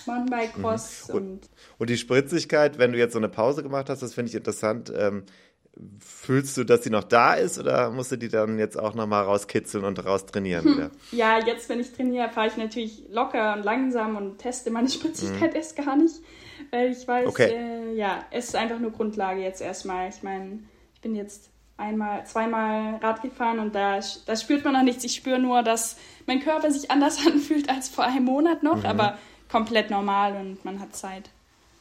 [0.06, 1.10] Mountainbike-Cross.
[1.10, 1.16] Mhm.
[1.16, 4.30] Und, und, und, die Spritzigkeit, wenn du jetzt so eine Pause gemacht hast, das finde
[4.30, 4.94] ich interessant.
[4.96, 5.24] Ähm,
[6.00, 9.24] fühlst du, dass sie noch da ist oder musst du die dann jetzt auch nochmal
[9.24, 10.74] rauskitzeln und raus trainieren hm.
[10.74, 10.92] wieder?
[11.12, 15.52] Ja, jetzt, wenn ich trainiere, fahre ich natürlich locker und langsam und teste meine Spritzigkeit
[15.52, 15.56] mhm.
[15.56, 16.16] erst gar nicht,
[16.72, 17.54] weil ich weiß, okay.
[17.54, 20.10] äh, ja, es ist einfach nur Grundlage jetzt erstmal.
[20.10, 20.60] Ich meine,
[20.94, 25.04] ich bin jetzt einmal, zweimal Rad gefahren und da, da spürt man noch nichts.
[25.04, 28.86] Ich spüre nur, dass mein Körper sich anders anfühlt als vor einem Monat noch, mhm.
[28.86, 29.18] aber
[29.50, 31.30] komplett normal und man hat Zeit.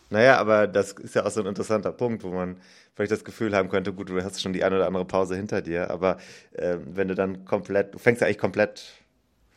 [0.09, 2.59] Naja, aber das ist ja auch so ein interessanter Punkt, wo man
[2.95, 5.63] vielleicht das Gefühl haben könnte, gut, du hast schon die eine oder andere Pause hinter
[5.63, 6.19] dir, aber
[6.53, 8.93] äh, wenn du dann komplett, du fängst ja eigentlich komplett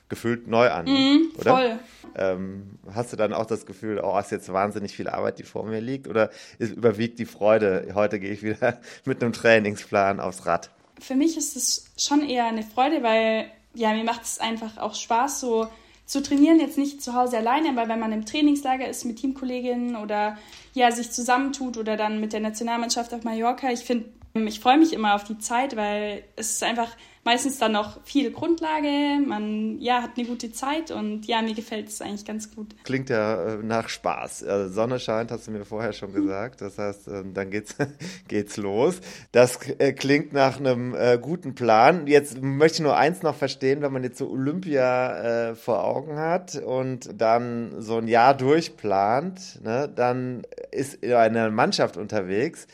[0.10, 1.52] gefühlt neu an, mhm, oder?
[1.56, 1.80] Voll.
[2.16, 5.66] Ähm, hast du dann auch das Gefühl, oh, ist jetzt wahnsinnig viel Arbeit, die vor
[5.66, 6.08] mir liegt?
[6.08, 10.72] Oder ist, überwiegt die Freude, heute gehe ich wieder mit einem Trainingsplan aufs Rad?
[11.00, 14.96] Für mich ist es schon eher eine Freude, weil ja, mir macht es einfach auch
[14.96, 15.68] Spaß, so
[16.06, 19.96] zu trainieren, jetzt nicht zu Hause alleine, aber wenn man im Trainingslager ist mit Teamkolleginnen
[19.96, 20.40] oder
[20.74, 24.92] ja, sich zusammentut oder dann mit der Nationalmannschaft auf Mallorca, ich finde, ich freue mich
[24.92, 26.90] immer auf die Zeit, weil es ist einfach
[27.24, 31.90] meistens dann noch viel Grundlage, man ja, hat eine gute Zeit und ja, mir gefällt
[31.90, 32.76] es eigentlich ganz gut.
[32.84, 34.44] Klingt ja äh, nach Spaß.
[34.44, 36.62] Also Sonne scheint, hast du mir vorher schon gesagt.
[36.62, 37.76] Das heißt, äh, dann geht's,
[38.28, 39.02] geht's los.
[39.32, 42.08] Das äh, klingt nach einem guten Plan.
[42.08, 46.56] Jetzt möchte ich nur eins noch verstehen, wenn man jetzt so Olympia vor Augen hat
[46.56, 52.68] und dann so ein Jahr durchplant, ne, dann ist eine Mannschaft unterwegs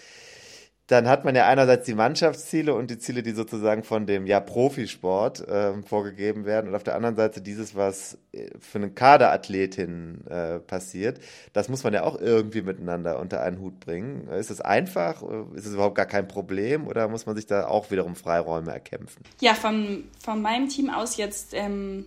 [0.88, 4.40] dann hat man ja einerseits die Mannschaftsziele und die Ziele, die sozusagen von dem ja
[4.40, 10.28] Profisport äh, vorgegeben werden und auf der anderen Seite dieses, was äh, für eine Kaderathletin
[10.28, 11.20] äh, passiert.
[11.54, 14.28] Das muss man ja auch irgendwie miteinander unter einen Hut bringen.
[14.28, 15.24] Ist es einfach?
[15.56, 19.24] Ist es überhaupt gar kein Problem oder muss man sich da auch wiederum Freiräume erkämpfen?
[19.42, 22.06] Ja, von, von meinem Team aus jetzt, ähm,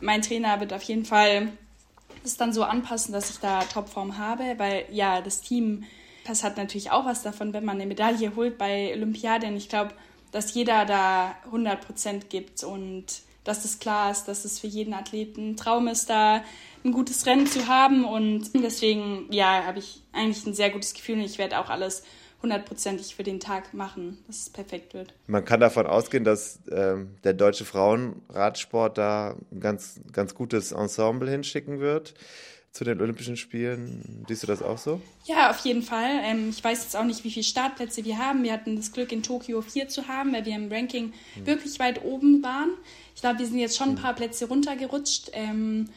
[0.00, 1.48] mein Trainer wird auf jeden Fall
[2.22, 5.84] das dann so anpassen, dass ich da Topform habe, weil ja, das Team
[6.26, 9.56] das hat natürlich auch was davon, wenn man eine Medaille holt bei Olympiaden.
[9.56, 9.92] Ich glaube,
[10.32, 13.06] dass jeder da 100 Prozent gibt und
[13.44, 16.44] dass das klar ist, dass es für jeden Athleten ein Traum ist, da
[16.84, 18.04] ein gutes Rennen zu haben.
[18.04, 22.02] Und deswegen, ja, habe ich eigentlich ein sehr gutes Gefühl und ich werde auch alles
[22.42, 25.12] hundertprozentig für den Tag machen, dass es perfekt wird.
[25.26, 31.30] Man kann davon ausgehen, dass ähm, der deutsche Frauenradsport da ein ganz, ganz gutes Ensemble
[31.30, 32.14] hinschicken wird
[32.72, 34.24] zu den Olympischen Spielen.
[34.28, 35.00] Siehst du das auch so?
[35.24, 36.20] Ja, auf jeden Fall.
[36.22, 38.44] Ähm, ich weiß jetzt auch nicht, wie viele Startplätze wir haben.
[38.44, 41.46] Wir hatten das Glück, in Tokio vier zu haben, weil wir im Ranking hm.
[41.46, 42.70] wirklich weit oben waren.
[43.14, 44.02] Ich glaube, wir sind jetzt schon ein hm.
[44.02, 45.30] paar Plätze runtergerutscht.
[45.32, 45.88] Ähm,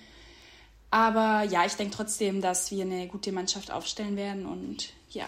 [0.89, 5.25] aber ja, ich denke trotzdem, dass wir eine gute Mannschaft aufstellen werden und ja.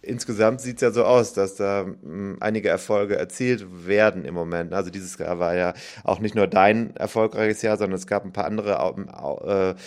[0.00, 4.34] Insgesamt sieht es ja so aus, dass da mh, hm, einige Erfolge erzielt werden im
[4.34, 4.72] Moment.
[4.72, 5.74] Also dieses Jahr war ja
[6.04, 9.80] auch nicht nur dein erfolgreiches Jahr, sondern es gab ein paar andere äh,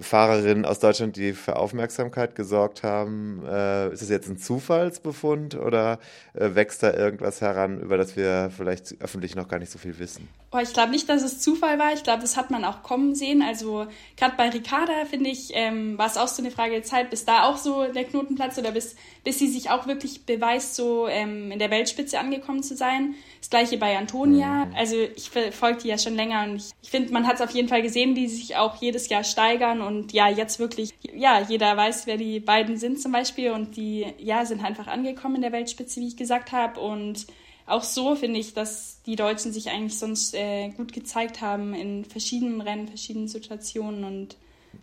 [0.00, 3.42] Fahrerinnen aus Deutschland, die für Aufmerksamkeit gesorgt haben.
[3.46, 5.98] Äh, ist es jetzt ein Zufallsbefund oder
[6.34, 9.98] äh, wächst da irgendwas heran, über das wir vielleicht öffentlich noch gar nicht so viel
[9.98, 10.28] wissen?
[10.52, 11.92] Oh, ich glaube nicht, dass es Zufall war.
[11.92, 13.42] Ich glaube, das hat man auch kommen sehen.
[13.42, 13.86] Also
[14.16, 17.24] gerade bei Ricarda, finde ich, ähm, war es auch so eine Frage der Zeit, bis
[17.24, 18.94] da auch so der Knotenplatz oder bis,
[19.24, 23.16] bis sie sich auch wirklich beweist, so ähm, in der Weltspitze angekommen zu sein.
[23.40, 24.66] Das gleiche bei Antonia.
[24.66, 24.74] Mhm.
[24.76, 27.50] Also ich verfolge die ja schon länger und ich, ich finde, man hat es auf
[27.50, 31.40] jeden Fall gesehen, wie sie sich auch jedes Jahr steigern und ja, jetzt wirklich, ja,
[31.40, 35.42] jeder weiß, wer die beiden sind zum Beispiel und die, ja, sind einfach angekommen in
[35.42, 37.26] der Weltspitze, wie ich gesagt habe und
[37.66, 42.04] auch so finde ich, dass die Deutschen sich eigentlich sonst äh, gut gezeigt haben in
[42.04, 44.36] verschiedenen Rennen, verschiedenen Situationen und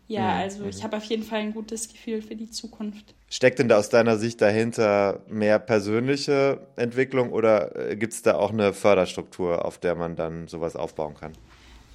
[0.08, 3.16] ja, also ich habe auf jeden Fall ein gutes Gefühl für die Zukunft.
[3.30, 8.36] Steckt denn da aus deiner Sicht dahinter mehr persönliche Entwicklung oder äh, gibt es da
[8.36, 11.34] auch eine Förderstruktur, auf der man dann sowas aufbauen kann?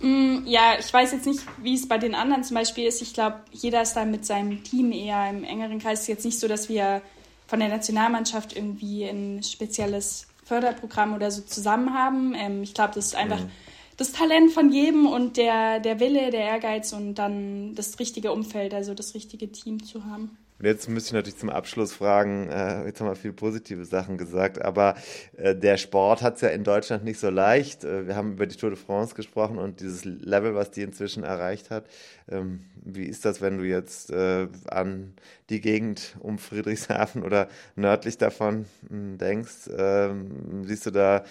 [0.00, 3.02] Mm, ja, ich weiß jetzt nicht, wie es bei den anderen zum Beispiel ist.
[3.02, 6.00] Ich glaube, jeder ist da mit seinem Team eher im engeren Kreis.
[6.00, 7.02] Es ist jetzt nicht so, dass wir
[7.46, 12.34] von der Nationalmannschaft irgendwie ein spezielles Förderprogramm oder so zusammen haben.
[12.34, 13.50] Ähm, ich glaube, das ist einfach mhm.
[13.98, 18.72] das Talent von jedem und der, der Wille, der Ehrgeiz und dann das richtige Umfeld,
[18.72, 20.38] also das richtige Team zu haben.
[20.58, 24.18] Und jetzt müsste ich natürlich zum Abschluss fragen, äh, jetzt haben wir viele positive Sachen
[24.18, 24.96] gesagt, aber
[25.36, 27.84] äh, der Sport hat es ja in Deutschland nicht so leicht.
[27.84, 31.22] Äh, wir haben über die Tour de France gesprochen und dieses Level, was die inzwischen
[31.22, 31.86] erreicht hat.
[32.28, 35.14] Ähm, wie ist das, wenn du jetzt äh, an
[35.48, 39.70] die Gegend um Friedrichshafen oder nördlich davon hm, denkst?
[39.76, 41.24] Ähm, siehst du da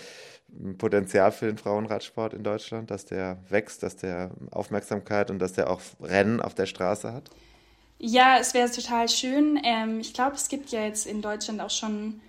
[0.78, 5.70] Potenzial für den Frauenradsport in Deutschland, dass der wächst, dass der Aufmerksamkeit und dass der
[5.70, 7.30] auch Rennen auf der Straße hat?
[8.00, 9.60] Ja, es wäre total schön.
[9.64, 12.22] Ähm, ich glaube, es gibt ja jetzt in Deutschland auch schon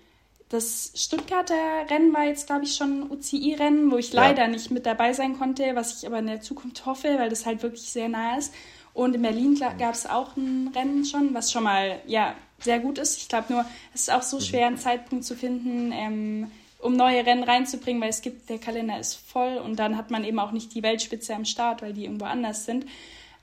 [0.49, 1.55] das Stuttgarter
[1.91, 4.23] Rennen war jetzt, glaube ich, schon ein UCI-Rennen, wo ich ja.
[4.23, 7.45] leider nicht mit dabei sein konnte, was ich aber in der Zukunft hoffe, weil das
[7.45, 8.55] halt wirklich sehr nah ist.
[8.95, 12.99] Und in Berlin gab es auch ein Rennen schon, was schon mal ja sehr gut
[12.99, 13.19] ist.
[13.19, 13.65] Ich glaube nur,
[13.95, 14.41] es ist auch so mhm.
[14.41, 16.51] schwer, einen Zeitpunkt zu finden, ähm,
[16.81, 20.25] um neue Rennen reinzubringen, weil es gibt, der Kalender ist voll und dann hat man
[20.25, 22.87] eben auch nicht die Weltspitze am Start, weil die irgendwo anders sind.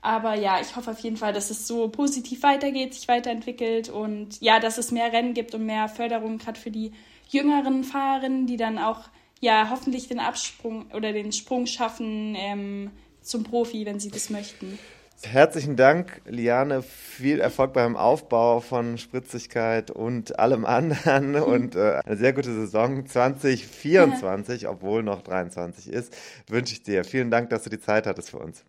[0.06, 4.40] Aber ja, ich hoffe auf jeden Fall, dass es so positiv weitergeht, sich weiterentwickelt und
[4.40, 6.92] ja, dass es mehr Rennen gibt und mehr Förderung gerade für die
[7.28, 9.10] jüngeren Fahrerinnen, die dann auch
[9.42, 12.92] ja hoffentlich den Absprung oder den Sprung schaffen ähm,
[13.22, 14.78] zum Profi, wenn sie das möchten.
[15.24, 16.84] Herzlichen Dank, Liane.
[16.84, 23.08] Viel Erfolg beim Aufbau von Spritzigkeit und allem anderen und äh, eine sehr gute Saison
[23.08, 24.70] 2024, ja.
[24.70, 26.16] obwohl noch 23 ist,
[26.48, 27.04] wünsche ich dir.
[27.04, 28.64] Vielen Dank, dass du die Zeit hattest für uns.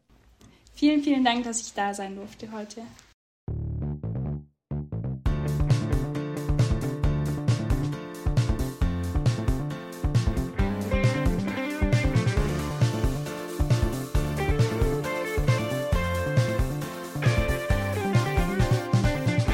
[0.78, 2.82] Vielen, vielen Dank, dass ich da sein durfte heute.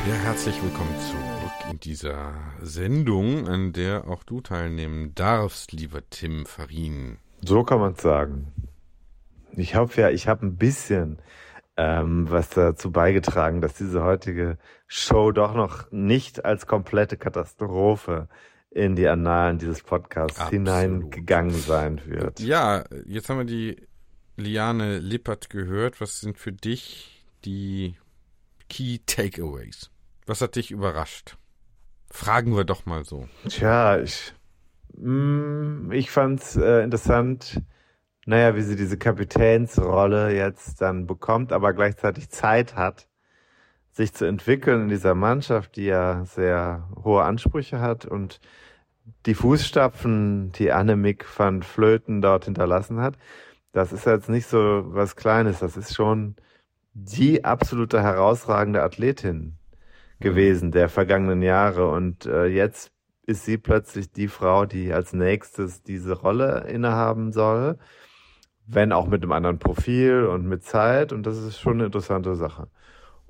[0.08, 6.46] Ja, herzlich willkommen zurück in dieser Sendung, an der auch du teilnehmen darfst, lieber Tim
[6.46, 7.18] Farin.
[7.42, 8.52] So kann man es sagen.
[9.56, 11.18] Ich hoffe ja, ich habe ein bisschen
[11.76, 18.28] ähm, was dazu beigetragen, dass diese heutige Show doch noch nicht als komplette Katastrophe
[18.70, 20.66] in die Annalen dieses Podcasts Absolut.
[20.66, 22.40] hineingegangen sein wird.
[22.40, 23.76] Ja, jetzt haben wir die
[24.36, 26.00] Liane Lippert gehört.
[26.00, 27.96] Was sind für dich die
[28.68, 29.90] Key Takeaways?
[30.26, 31.36] Was hat dich überrascht?
[32.10, 33.28] Fragen wir doch mal so.
[33.48, 34.32] Tja, ich,
[34.96, 37.60] mh, mm, ich fand's äh, interessant,
[38.26, 43.08] naja, wie sie diese Kapitänsrolle jetzt dann bekommt, aber gleichzeitig Zeit hat,
[43.90, 48.40] sich zu entwickeln in dieser Mannschaft, die ja sehr hohe Ansprüche hat und
[49.26, 53.18] die Fußstapfen, die Annemiek van Flöten dort hinterlassen hat,
[53.72, 56.36] das ist jetzt nicht so was Kleines, das ist schon
[56.94, 59.56] die absolute herausragende Athletin
[60.20, 61.90] gewesen der vergangenen Jahre.
[61.90, 62.92] Und äh, jetzt
[63.26, 67.78] ist sie plötzlich die Frau, die als nächstes diese Rolle innehaben soll
[68.66, 71.12] wenn auch mit einem anderen Profil und mit Zeit.
[71.12, 72.68] Und das ist schon eine interessante Sache.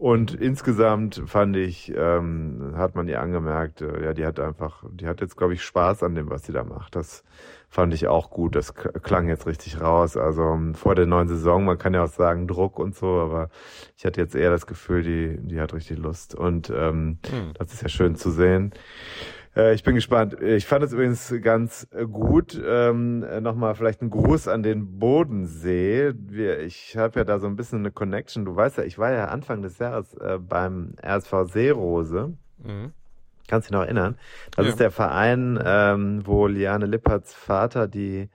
[0.03, 5.07] Und insgesamt fand ich, ähm, hat man ihr angemerkt, äh, ja, die hat einfach, die
[5.07, 6.97] hat jetzt, glaube ich, Spaß an dem, was sie da macht.
[6.97, 7.23] Das
[7.69, 8.57] fand ich auch gut.
[8.57, 10.17] Das klang jetzt richtig raus.
[10.17, 13.49] Also ähm, vor der neuen Saison, man kann ja auch sagen Druck und so, aber
[13.97, 16.35] ich hatte jetzt eher das Gefühl, die, die hat richtig Lust.
[16.35, 17.53] Und ähm, mhm.
[17.55, 18.73] das ist ja schön zu sehen.
[19.57, 20.41] Äh, ich bin gespannt.
[20.41, 22.61] Ich fand es übrigens ganz gut.
[22.65, 26.13] Ähm, Nochmal vielleicht ein Gruß an den Bodensee.
[26.17, 28.45] Wir, ich habe ja da so ein bisschen eine Connection.
[28.45, 32.35] Du weißt ja, ich war ja Anfang des Jahres äh, beim RSV Seerose.
[32.59, 32.93] Mhm.
[33.49, 34.17] Kannst dich noch erinnern?
[34.57, 34.71] Das ja.
[34.71, 38.31] ist der Verein, ähm, wo Liane Lipperts Vater die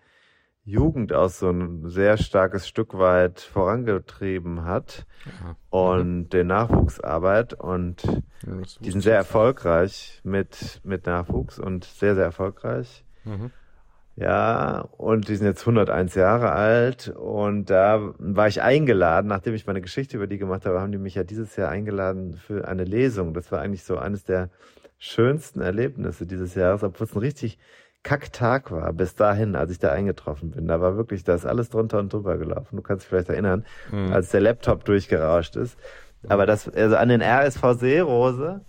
[0.67, 5.55] Jugend auch so ein sehr starkes Stück weit vorangetrieben hat ja.
[5.69, 6.29] und mhm.
[6.29, 13.05] den Nachwuchsarbeit und ja, die sind sehr erfolgreich mit, mit Nachwuchs und sehr, sehr erfolgreich.
[13.23, 13.51] Mhm.
[14.17, 19.67] Ja, und die sind jetzt 101 Jahre alt und da war ich eingeladen, nachdem ich
[19.67, 22.83] meine Geschichte über die gemacht habe, haben die mich ja dieses Jahr eingeladen für eine
[22.83, 23.33] Lesung.
[23.33, 24.49] Das war eigentlich so eines der
[24.97, 27.57] schönsten Erlebnisse dieses Jahres, obwohl es ein richtig
[28.03, 30.67] Kacktag war, bis dahin, als ich da eingetroffen bin.
[30.67, 32.77] Da war wirklich, da ist alles drunter und drüber gelaufen.
[32.77, 34.13] Du kannst dich vielleicht erinnern, mhm.
[34.13, 35.77] als der Laptop durchgerauscht ist.
[36.29, 38.61] Aber das, also an den RSV Seerose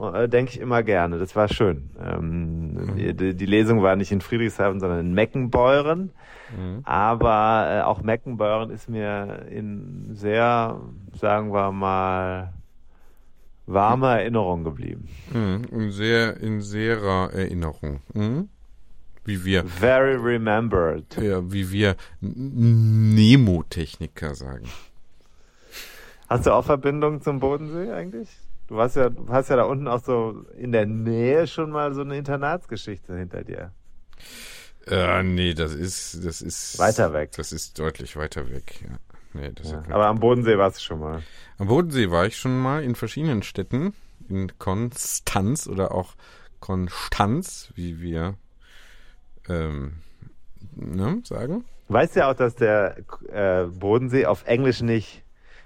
[0.00, 1.18] äh, denke ich immer gerne.
[1.18, 1.90] Das war schön.
[2.00, 2.96] Ähm, mhm.
[2.96, 6.12] die, die, Lesung war nicht in Friedrichshafen, sondern in Meckenbeuren.
[6.56, 6.82] Mhm.
[6.84, 10.80] Aber äh, auch Meckenbeuren ist mir in sehr,
[11.18, 12.52] sagen wir mal,
[13.66, 15.08] warmer Erinnerung geblieben.
[15.32, 15.64] Mhm.
[15.72, 18.00] In sehr, in sehrer Erinnerung.
[18.14, 18.48] Mhm
[19.26, 19.64] wie wir.
[19.64, 21.16] Very remembered.
[21.16, 24.68] Ja, wie wir Nemotechniker sagen.
[26.28, 28.28] Hast du auch Verbindungen zum Bodensee eigentlich?
[28.68, 31.94] Du hast ja, du hast ja da unten auch so in der Nähe schon mal
[31.94, 33.72] so eine Internatsgeschichte hinter dir.
[34.88, 36.78] Äh, nee, das ist, das ist.
[36.78, 37.32] Weiter weg.
[37.36, 38.98] Das ist deutlich weiter weg, ja.
[39.34, 41.22] Nee, ja, aber am Bodensee warst du schon mal.
[41.58, 43.92] Am Bodensee war ich schon mal in verschiedenen Städten.
[44.28, 46.14] In Konstanz oder auch
[46.58, 48.34] Konstanz, wie wir
[49.48, 49.98] ähm,
[50.74, 51.64] ne, sagen.
[51.88, 52.96] Weißt ja auch, dass der
[53.28, 55.22] äh, Bodensee auf Englisch nicht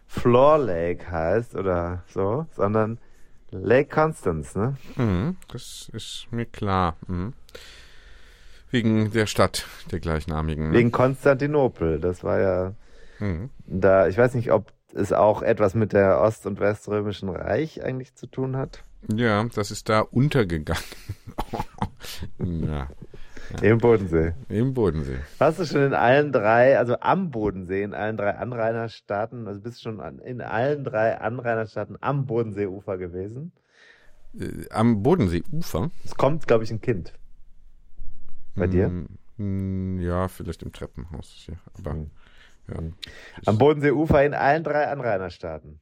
[0.07, 2.99] Floor Lake heißt oder so, sondern
[3.51, 4.77] Lake Constance, ne?
[4.97, 6.97] Mhm, das ist mir klar.
[7.07, 7.33] Mhm.
[8.71, 10.71] Wegen der Stadt, der gleichnamigen.
[10.71, 10.79] Ne?
[10.79, 12.75] Wegen Konstantinopel, das war ja
[13.19, 13.51] mhm.
[13.67, 18.15] da, ich weiß nicht, ob es auch etwas mit der Ost- und Weströmischen Reich eigentlich
[18.15, 18.85] zu tun hat.
[19.13, 20.83] Ja, das ist da untergegangen.
[22.39, 22.89] ja.
[23.63, 24.35] Im Bodensee.
[24.49, 25.19] Im Bodensee.
[25.39, 29.79] Warst du schon in allen drei, also am Bodensee, in allen drei Anrainerstaaten, also bist
[29.79, 33.53] du schon in allen drei Anrainerstaaten am Bodenseeufer gewesen?
[34.39, 35.91] Äh, am Bodenseeufer?
[36.05, 37.13] Es kommt, glaube ich, ein Kind.
[38.55, 39.07] Bei mm, dir?
[39.37, 41.31] Mm, ja, vielleicht im Treppenhaus.
[41.31, 41.57] Hier.
[41.79, 42.11] Aber, mm.
[42.69, 42.77] ja.
[43.47, 45.81] Am Bodenseeufer in allen drei Anrainerstaaten.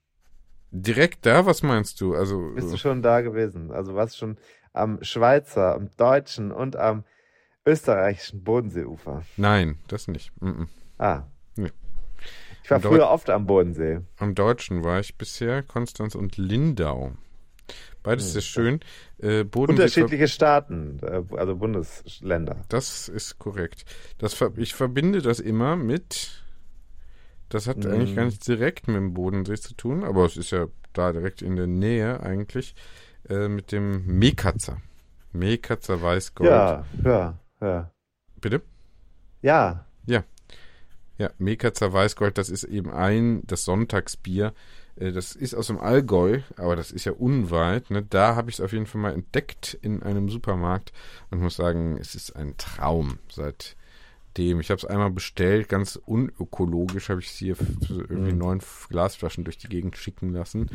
[0.70, 1.46] Direkt da?
[1.46, 2.14] Was meinst du?
[2.14, 3.70] Also, Bist du schon da gewesen?
[3.70, 4.36] Also warst du schon
[4.74, 7.04] am Schweizer, am Deutschen und am
[7.68, 9.22] österreichischen Bodenseeufer?
[9.36, 10.32] Nein, das nicht.
[10.40, 10.66] Mm -mm.
[10.98, 11.22] Ah.
[11.56, 11.70] Nee.
[12.64, 14.00] Ich war am früher Deu oft am Bodensee.
[14.16, 17.12] Am Deutschen war ich bisher, Konstanz und Lindau.
[18.02, 18.80] Beides sehr schön.
[19.18, 22.64] Äh, Unterschiedliche Staaten, äh, also Bundesländer.
[22.68, 23.84] Das ist korrekt.
[24.18, 26.42] Das, ich verbinde das immer mit,
[27.48, 27.88] das hat mm.
[27.88, 31.42] eigentlich gar nichts direkt mit dem Bodensee zu tun, aber es ist ja da direkt
[31.42, 32.74] in der Nähe eigentlich,
[33.28, 34.80] äh, mit dem Mekatzer.
[35.32, 36.50] Mekatzer Weißgold.
[36.50, 37.38] Ja, ja.
[37.60, 37.90] Ja.
[38.40, 38.62] Bitte?
[39.42, 39.86] Ja.
[40.06, 40.24] Ja.
[41.18, 44.54] Ja, Mekatzer Weißgold, das ist eben ein, das Sonntagsbier.
[44.96, 47.90] Äh, das ist aus dem Allgäu, aber das ist ja unweit.
[47.90, 48.02] Ne?
[48.02, 50.92] Da habe ich es auf jeden Fall mal entdeckt in einem Supermarkt
[51.30, 53.18] und muss sagen, es ist ein Traum.
[53.30, 53.76] Seit
[54.38, 54.60] dem.
[54.60, 57.56] Ich habe es einmal bestellt, ganz unökologisch habe ich es hier
[57.90, 58.38] irgendwie mhm.
[58.38, 60.70] neun Glasflaschen durch die Gegend schicken lassen.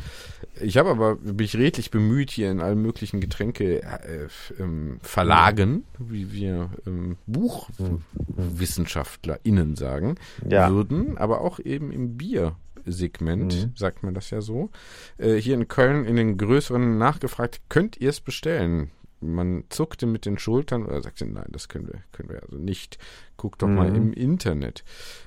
[0.60, 4.28] Ich habe aber mich redlich bemüht, hier in allen möglichen Getränke äh,
[4.60, 10.16] ähm, Verlagen, wie wir ähm, BuchwissenschaftlerInnen sagen,
[10.48, 10.70] ja.
[10.70, 12.54] würden, aber auch eben im Bier.
[12.86, 13.72] Segment, mhm.
[13.74, 14.68] sagt man das ja so.
[15.16, 18.90] Äh, hier in Köln in den größeren nachgefragt, könnt ihr es bestellen?
[19.24, 22.98] Man zuckte mit den Schultern oder sagte, nein, das können wir, können wir also nicht.
[23.36, 23.74] Guck doch mhm.
[23.74, 24.84] mal im Internet.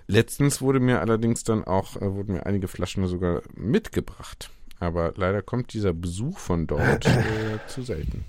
[0.08, 4.50] Letztens wurde mir allerdings dann auch, äh, wurden mir einige Flaschen sogar mitgebracht.
[4.80, 8.26] Aber leider kommt dieser Besuch von dort äh, zu selten.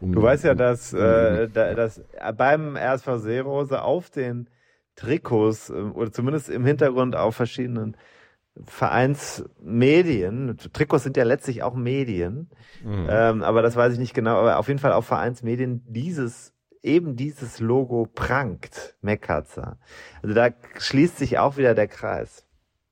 [0.00, 2.02] Um, du weißt ja, dass, um, äh, da, dass
[2.36, 4.48] beim RSV Seerose auf den
[4.94, 7.96] Trikots äh, oder zumindest im Hintergrund auf verschiedenen
[8.64, 12.50] Vereinsmedien, Trikots sind ja letztlich auch Medien,
[12.82, 13.06] mhm.
[13.08, 17.16] ähm, aber das weiß ich nicht genau, aber auf jeden Fall auf Vereinsmedien dieses, eben
[17.16, 19.78] dieses Logo prangt, Mekatzer.
[20.22, 22.46] Also da schließt sich auch wieder der Kreis.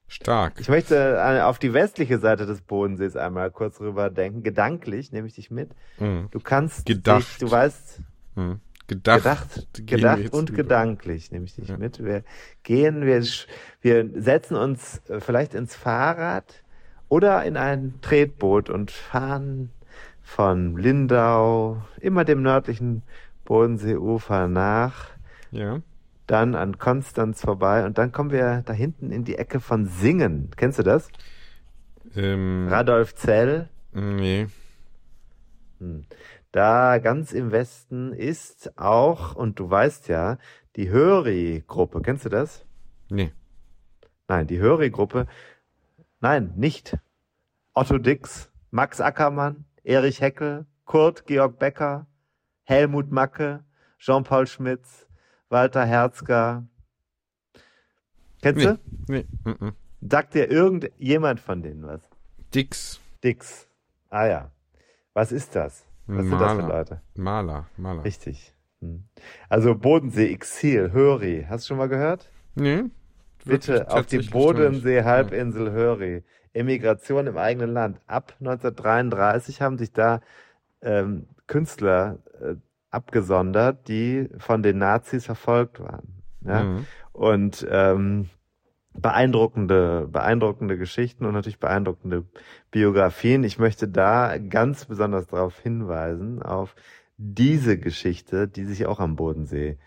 [0.07, 0.61] Stark.
[0.61, 5.27] Ich möchte äh, auf die westliche Seite des Bodensees einmal kurz rüber denken, gedanklich nehme
[5.27, 5.71] ich dich mit.
[5.99, 6.29] Mhm.
[6.31, 7.21] Du kannst Gedacht.
[7.21, 8.01] dich, du weißt,
[8.37, 8.61] mhm.
[8.87, 10.59] Gedacht, gedacht, gedacht und über.
[10.59, 11.79] gedanklich nehme ich dich ja.
[11.79, 12.05] mit.
[12.05, 12.23] Wir
[12.63, 13.25] gehen, wir,
[13.81, 16.63] wir setzen uns äh, vielleicht ins Fahrrad
[17.09, 19.71] oder in ein Tretboot und fahren
[20.23, 23.03] von Lindau immer dem nördlichen
[23.45, 25.11] Bodenseeufer nach.
[25.51, 25.81] Ja.
[26.27, 30.51] Dann an Konstanz vorbei und dann kommen wir da hinten in die Ecke von Singen.
[30.57, 31.09] Kennst du das?
[32.17, 33.69] Ähm, Radolf Zell?
[33.93, 34.47] Nee.
[35.81, 36.05] Hm.
[36.55, 40.39] Da ganz im Westen ist auch, und du weißt ja,
[40.77, 42.65] Die Höri-Gruppe, kennst du das?
[43.11, 43.33] Nee.
[44.29, 45.27] Nein, die Höri-Gruppe,
[46.21, 46.97] nein, nicht.
[47.73, 52.07] Otto Dix, Max Ackermann, Erich Heckel, Kurt Georg Becker,
[52.63, 53.65] Helmut Macke,
[53.99, 55.09] Jean-Paul Schmitz,
[55.49, 56.69] Walter Herzger.
[58.43, 58.79] Kennst nee, du?
[59.09, 59.27] Nee.
[59.43, 59.73] Mm -mm.
[60.09, 62.03] Sagt dir irgendjemand von denen was?
[62.55, 63.01] Dix.
[63.25, 63.67] Dix.
[64.09, 64.51] Ah ja.
[65.15, 65.85] Was ist das?
[66.07, 66.29] Was Maler.
[66.29, 67.01] sind das für Leute?
[67.15, 68.05] Maler, Maler.
[68.05, 68.55] Richtig.
[68.81, 69.05] Hm.
[69.49, 71.47] Also Bodensee, Exil, Höri.
[71.49, 72.31] Hast du schon mal gehört?
[72.55, 72.85] Nee.
[73.45, 76.25] Bitte auf die Bodensee-Halbinsel Höri.
[76.53, 78.01] Emigration im eigenen Land.
[78.07, 80.21] Ab 1933 haben sich da
[80.83, 82.55] ähm, Künstler äh,
[82.91, 86.23] abgesondert, die von den Nazis verfolgt waren.
[86.43, 86.63] Ja?
[86.63, 86.87] Mhm.
[87.13, 88.31] Und ähm,
[88.95, 92.25] beeindruckende, beeindruckende Geschichten und natürlich beeindruckende
[92.71, 93.45] Biografien.
[93.45, 96.75] Ich möchte da ganz besonders darauf hinweisen, auf
[97.17, 99.79] diese Geschichte, die sich auch am Bodensee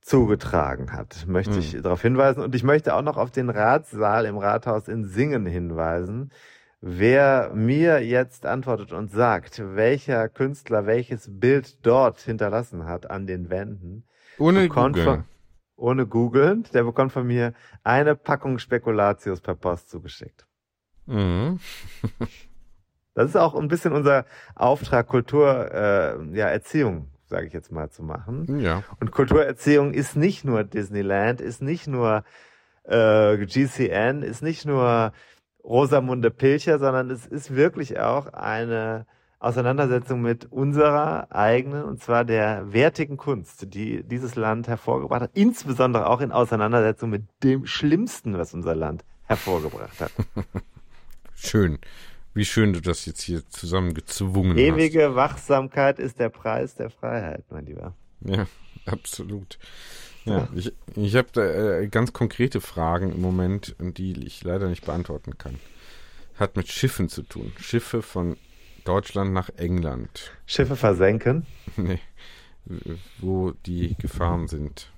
[0.00, 1.82] zugetragen hat, möchte ich mhm.
[1.82, 2.42] darauf hinweisen.
[2.42, 6.30] Und ich möchte auch noch auf den Ratssaal im Rathaus in Singen hinweisen.
[6.80, 13.50] Wer mir jetzt antwortet und sagt, welcher Künstler welches Bild dort hinterlassen hat an den
[13.50, 14.02] Wänden,
[14.38, 15.24] ohne Google.
[15.82, 17.52] Ohne googeln, der bekommt von mir
[17.82, 20.46] eine Packung Spekulatius per Post zugeschickt.
[21.06, 21.58] Mhm.
[23.14, 24.24] das ist auch ein bisschen unser
[24.54, 28.60] Auftrag, Kultur, äh, ja, Erziehung sage ich jetzt mal, zu machen.
[28.60, 28.84] Ja.
[29.00, 32.24] Und Kulturerziehung ist nicht nur Disneyland, ist nicht nur
[32.84, 35.12] äh, GCN, ist nicht nur
[35.64, 39.06] Rosamunde Pilcher, sondern es ist wirklich auch eine
[39.42, 46.06] Auseinandersetzung mit unserer eigenen, und zwar der wertigen Kunst, die dieses Land hervorgebracht hat, insbesondere
[46.08, 50.12] auch in Auseinandersetzung mit dem Schlimmsten, was unser Land hervorgebracht hat.
[51.34, 51.78] Schön.
[52.34, 54.78] Wie schön du das jetzt hier zusammengezwungen Ewige hast.
[54.78, 57.94] Ewige Wachsamkeit ist der Preis der Freiheit, mein Lieber.
[58.20, 58.46] Ja,
[58.86, 59.58] absolut.
[60.24, 64.86] Ja, ich, ich habe da äh, ganz konkrete Fragen im Moment, die ich leider nicht
[64.86, 65.58] beantworten kann.
[66.36, 67.52] Hat mit Schiffen zu tun.
[67.60, 68.36] Schiffe von
[68.84, 70.32] Deutschland nach England.
[70.46, 71.46] Schiffe versenken?
[71.76, 72.00] Nee.
[73.18, 74.92] Wo die Gefahren sind.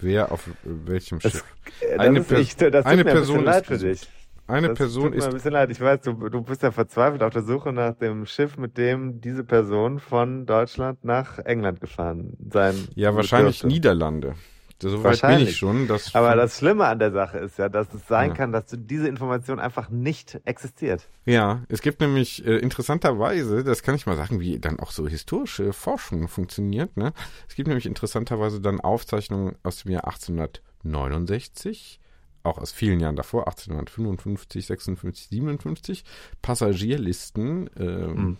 [0.00, 1.44] Wer auf welchem Schiff?
[1.82, 4.08] Das, eine, ist, ich, das eine Person ist für dich.
[4.46, 5.26] Eine das Person tut mir ist.
[5.26, 5.70] ein bisschen leid.
[5.70, 9.20] Ich weiß, du, du bist ja verzweifelt auf der Suche nach dem Schiff, mit dem
[9.20, 12.88] diese Person von Deutschland nach England gefahren sein.
[12.94, 13.68] Ja, wahrscheinlich dürfte.
[13.68, 14.34] Niederlande.
[14.82, 15.88] So weit bin ich schon.
[15.88, 18.34] Dass Aber das Schlimme an der Sache ist ja, dass es sein ja.
[18.36, 21.06] kann, dass diese Information einfach nicht existiert.
[21.26, 25.06] Ja, es gibt nämlich äh, interessanterweise, das kann ich mal sagen, wie dann auch so
[25.06, 26.96] historische Forschung funktioniert.
[26.96, 27.12] Ne?
[27.48, 32.00] Es gibt nämlich interessanterweise dann Aufzeichnungen aus dem Jahr 1869
[32.42, 36.04] auch aus vielen Jahren davor, 1855, 56, 57,
[36.40, 38.38] Passagierlisten äh, mhm.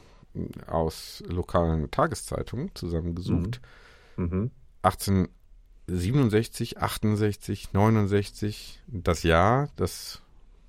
[0.66, 3.60] aus lokalen Tageszeitungen zusammengesucht.
[4.16, 4.24] Mhm.
[4.24, 4.50] mhm.
[4.82, 5.28] 18
[5.90, 10.22] 67, 68, 69, das Jahr, das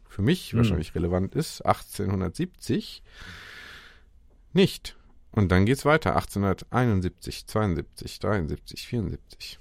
[0.07, 0.59] für mich hm.
[0.59, 3.03] wahrscheinlich relevant ist, 1870,
[4.53, 4.97] nicht.
[5.31, 9.59] Und dann geht es weiter, 1871, 72, 73, 74.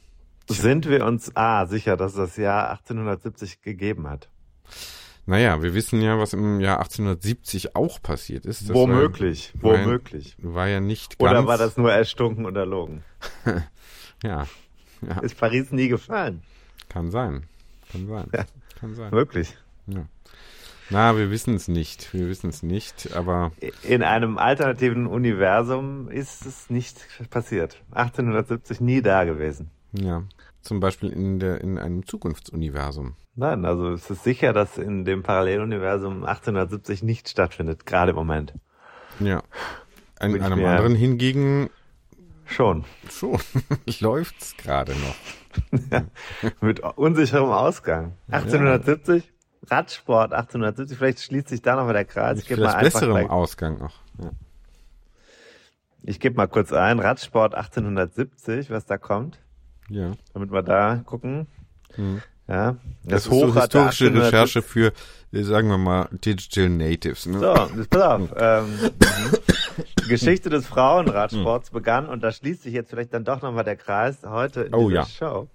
[0.48, 4.28] Sind wir uns ah, sicher, dass das Jahr 1870 gegeben hat?
[5.26, 8.68] Naja, wir wissen ja, was im Jahr 1870 auch passiert ist.
[8.68, 10.34] Das womöglich, war, womöglich.
[10.38, 11.30] War ja nicht ganz.
[11.30, 13.04] Oder war das nur erstunken und erlogen?
[14.24, 14.48] ja
[15.02, 15.20] ja.
[15.20, 16.42] Ist Paris nie gefallen?
[16.88, 17.44] Kann sein.
[17.92, 18.28] Kann sein.
[18.32, 18.44] Ja.
[18.78, 19.12] Kann sein.
[19.12, 19.56] Wirklich.
[19.86, 20.06] Ja.
[20.92, 22.12] Na, wir wissen es nicht.
[22.12, 23.52] Wir wissen es nicht, aber.
[23.84, 27.80] In einem alternativen Universum ist es nicht passiert.
[27.92, 29.70] 1870 nie da gewesen.
[29.92, 30.24] Ja.
[30.62, 33.14] Zum Beispiel in, der, in einem Zukunftsuniversum.
[33.34, 38.54] Nein, also es ist sicher, dass in dem Paralleluniversum 1870 nicht stattfindet, gerade im Moment.
[39.20, 39.42] Ja.
[40.20, 41.70] In einem anderen hingegen
[42.50, 42.84] schon.
[43.10, 43.40] Schon.
[44.00, 45.80] Läuft's gerade noch.
[45.90, 46.04] ja,
[46.60, 48.16] mit unsicherem Ausgang.
[48.30, 49.30] 1870, ja.
[49.76, 52.38] Radsport 1870, vielleicht schließt sich da noch mal der Kreis.
[52.38, 53.94] Ich gebe mal einfach besserem bei, Ausgang noch.
[54.22, 54.30] Ja.
[56.02, 59.38] Ich gebe mal kurz ein, Radsport 1870, was da kommt.
[59.88, 60.12] Ja.
[60.32, 61.46] Damit wir da gucken.
[61.96, 62.22] Mhm.
[62.50, 62.76] Ja.
[63.04, 64.92] Das, das ist so historische Recherche für,
[65.30, 67.26] sagen wir mal, Digital Natives.
[67.26, 67.38] Ne?
[67.38, 67.54] So,
[67.88, 68.34] pass auf.
[68.36, 68.66] ähm,
[70.04, 71.74] die Geschichte des Frauenradsports mhm.
[71.74, 74.88] begann, und da schließt sich jetzt vielleicht dann doch nochmal der Kreis heute in oh,
[74.88, 75.06] dieser ja.
[75.06, 75.48] Show.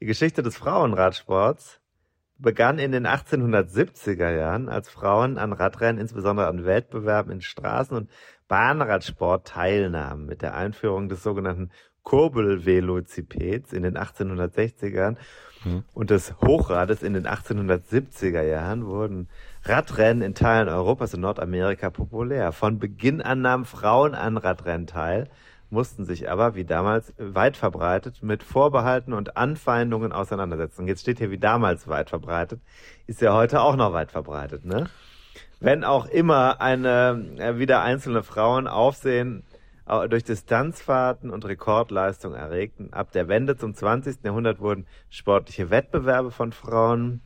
[0.00, 1.80] Die Geschichte des Frauenradsports
[2.38, 8.10] begann in den 1870er Jahren, als Frauen an Radrennen, insbesondere an Wettbewerben in Straßen- und
[8.46, 11.70] Bahnradsport teilnahmen, mit der Einführung des sogenannten
[12.04, 15.16] Kurbelvelocipeds in den 1860ern
[15.64, 15.84] mhm.
[15.94, 19.28] und des Hochrades in den 1870er Jahren wurden
[19.64, 22.52] Radrennen in Teilen Europas und Nordamerika populär.
[22.52, 25.28] Von Beginn an nahmen Frauen an Radrennen teil,
[25.70, 30.86] mussten sich aber, wie damals, weit verbreitet mit Vorbehalten und Anfeindungen auseinandersetzen.
[30.86, 32.60] Jetzt steht hier wie damals weit verbreitet,
[33.06, 34.86] ist ja heute auch noch weit verbreitet, ne?
[35.58, 39.42] Wenn auch immer eine, äh, wieder einzelne Frauen Aufsehen
[39.86, 42.92] durch Distanzfahrten und Rekordleistung erregten.
[42.92, 44.24] Ab der Wende zum 20.
[44.24, 47.20] Jahrhundert wurden sportliche Wettbewerbe von Frauen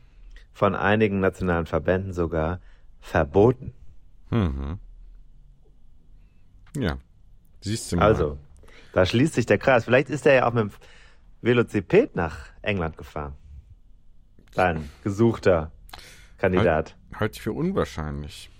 [0.53, 2.59] von einigen nationalen Verbänden sogar
[2.99, 3.73] verboten.
[4.29, 4.77] Mhm.
[6.77, 6.97] Ja,
[7.61, 8.05] siehst du mal.
[8.05, 8.37] Also,
[8.93, 9.85] da schließt sich der Kreis.
[9.85, 10.71] Vielleicht ist er ja auch mit dem
[11.41, 13.33] Velociped nach England gefahren.
[14.53, 15.71] Dein gesuchter
[16.37, 16.95] Kandidat.
[17.09, 18.50] Halt, halte ich für unwahrscheinlich.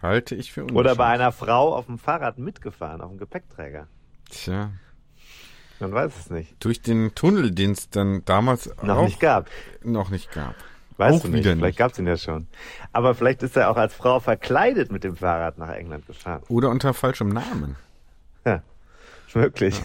[0.00, 0.92] Halte ich für unwahrscheinlich.
[0.92, 3.88] Oder bei einer Frau auf dem Fahrrad mitgefahren, auf dem Gepäckträger.
[4.30, 4.70] Tja.
[5.80, 6.56] Man weiß es nicht.
[6.64, 9.48] Durch den Tunnel, den es dann damals noch nicht gab.
[9.82, 10.54] Noch nicht gab.
[10.96, 12.48] Weißt auch du nicht, vielleicht gab es ihn ja schon.
[12.92, 16.42] Aber vielleicht ist er auch als Frau verkleidet mit dem Fahrrad nach England gefahren.
[16.48, 17.76] Oder unter falschem Namen.
[18.44, 18.62] Ja,
[19.34, 19.78] möglich.
[19.78, 19.84] Ja.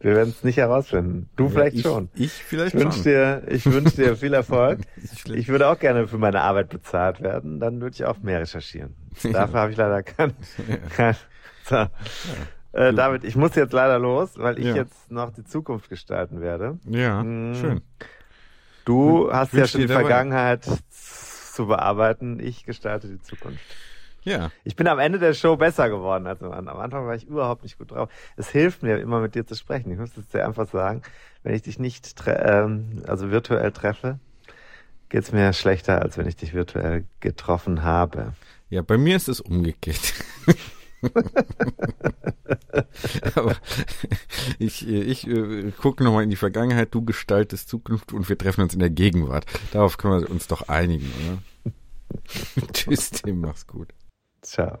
[0.00, 1.28] Wir werden es nicht herausfinden.
[1.34, 2.08] Du ja, vielleicht ich, schon.
[2.14, 3.04] Ich vielleicht ich wünsch schon.
[3.04, 4.80] Dir, ich wünsche dir viel Erfolg.
[5.24, 7.58] ich würde auch gerne für meine Arbeit bezahlt werden.
[7.58, 8.94] Dann würde ich auch mehr recherchieren.
[9.32, 10.34] Dafür habe ich leider kein...
[10.96, 11.16] kein
[11.64, 11.86] so.
[12.72, 16.78] Äh, David, ich muss jetzt leider los, weil ich jetzt noch die Zukunft gestalten werde.
[16.84, 17.54] Ja, hm.
[17.54, 17.80] schön.
[18.84, 22.40] Du hast ja schon die Vergangenheit zu bearbeiten.
[22.40, 23.60] Ich gestalte die Zukunft.
[24.24, 24.50] Ja.
[24.64, 26.74] Ich bin am Ende der Show besser geworden als am Anfang.
[26.74, 28.10] Am Anfang war ich überhaupt nicht gut drauf.
[28.36, 29.90] Es hilft mir immer mit dir zu sprechen.
[29.90, 31.02] Ich muss es dir einfach sagen.
[31.42, 34.18] Wenn ich dich nicht, ähm, also virtuell treffe,
[35.08, 38.34] geht's mir schlechter, als wenn ich dich virtuell getroffen habe.
[38.70, 40.14] Ja, bei mir ist es umgekehrt.
[43.34, 43.56] Aber
[44.58, 48.74] ich, ich äh, gucke nochmal in die Vergangenheit, du gestaltest Zukunft und wir treffen uns
[48.74, 49.46] in der Gegenwart.
[49.72, 51.38] Darauf können wir uns doch einigen, oder?
[52.72, 53.88] Tschüss, Tim, mach's gut.
[54.48, 54.80] Ciao.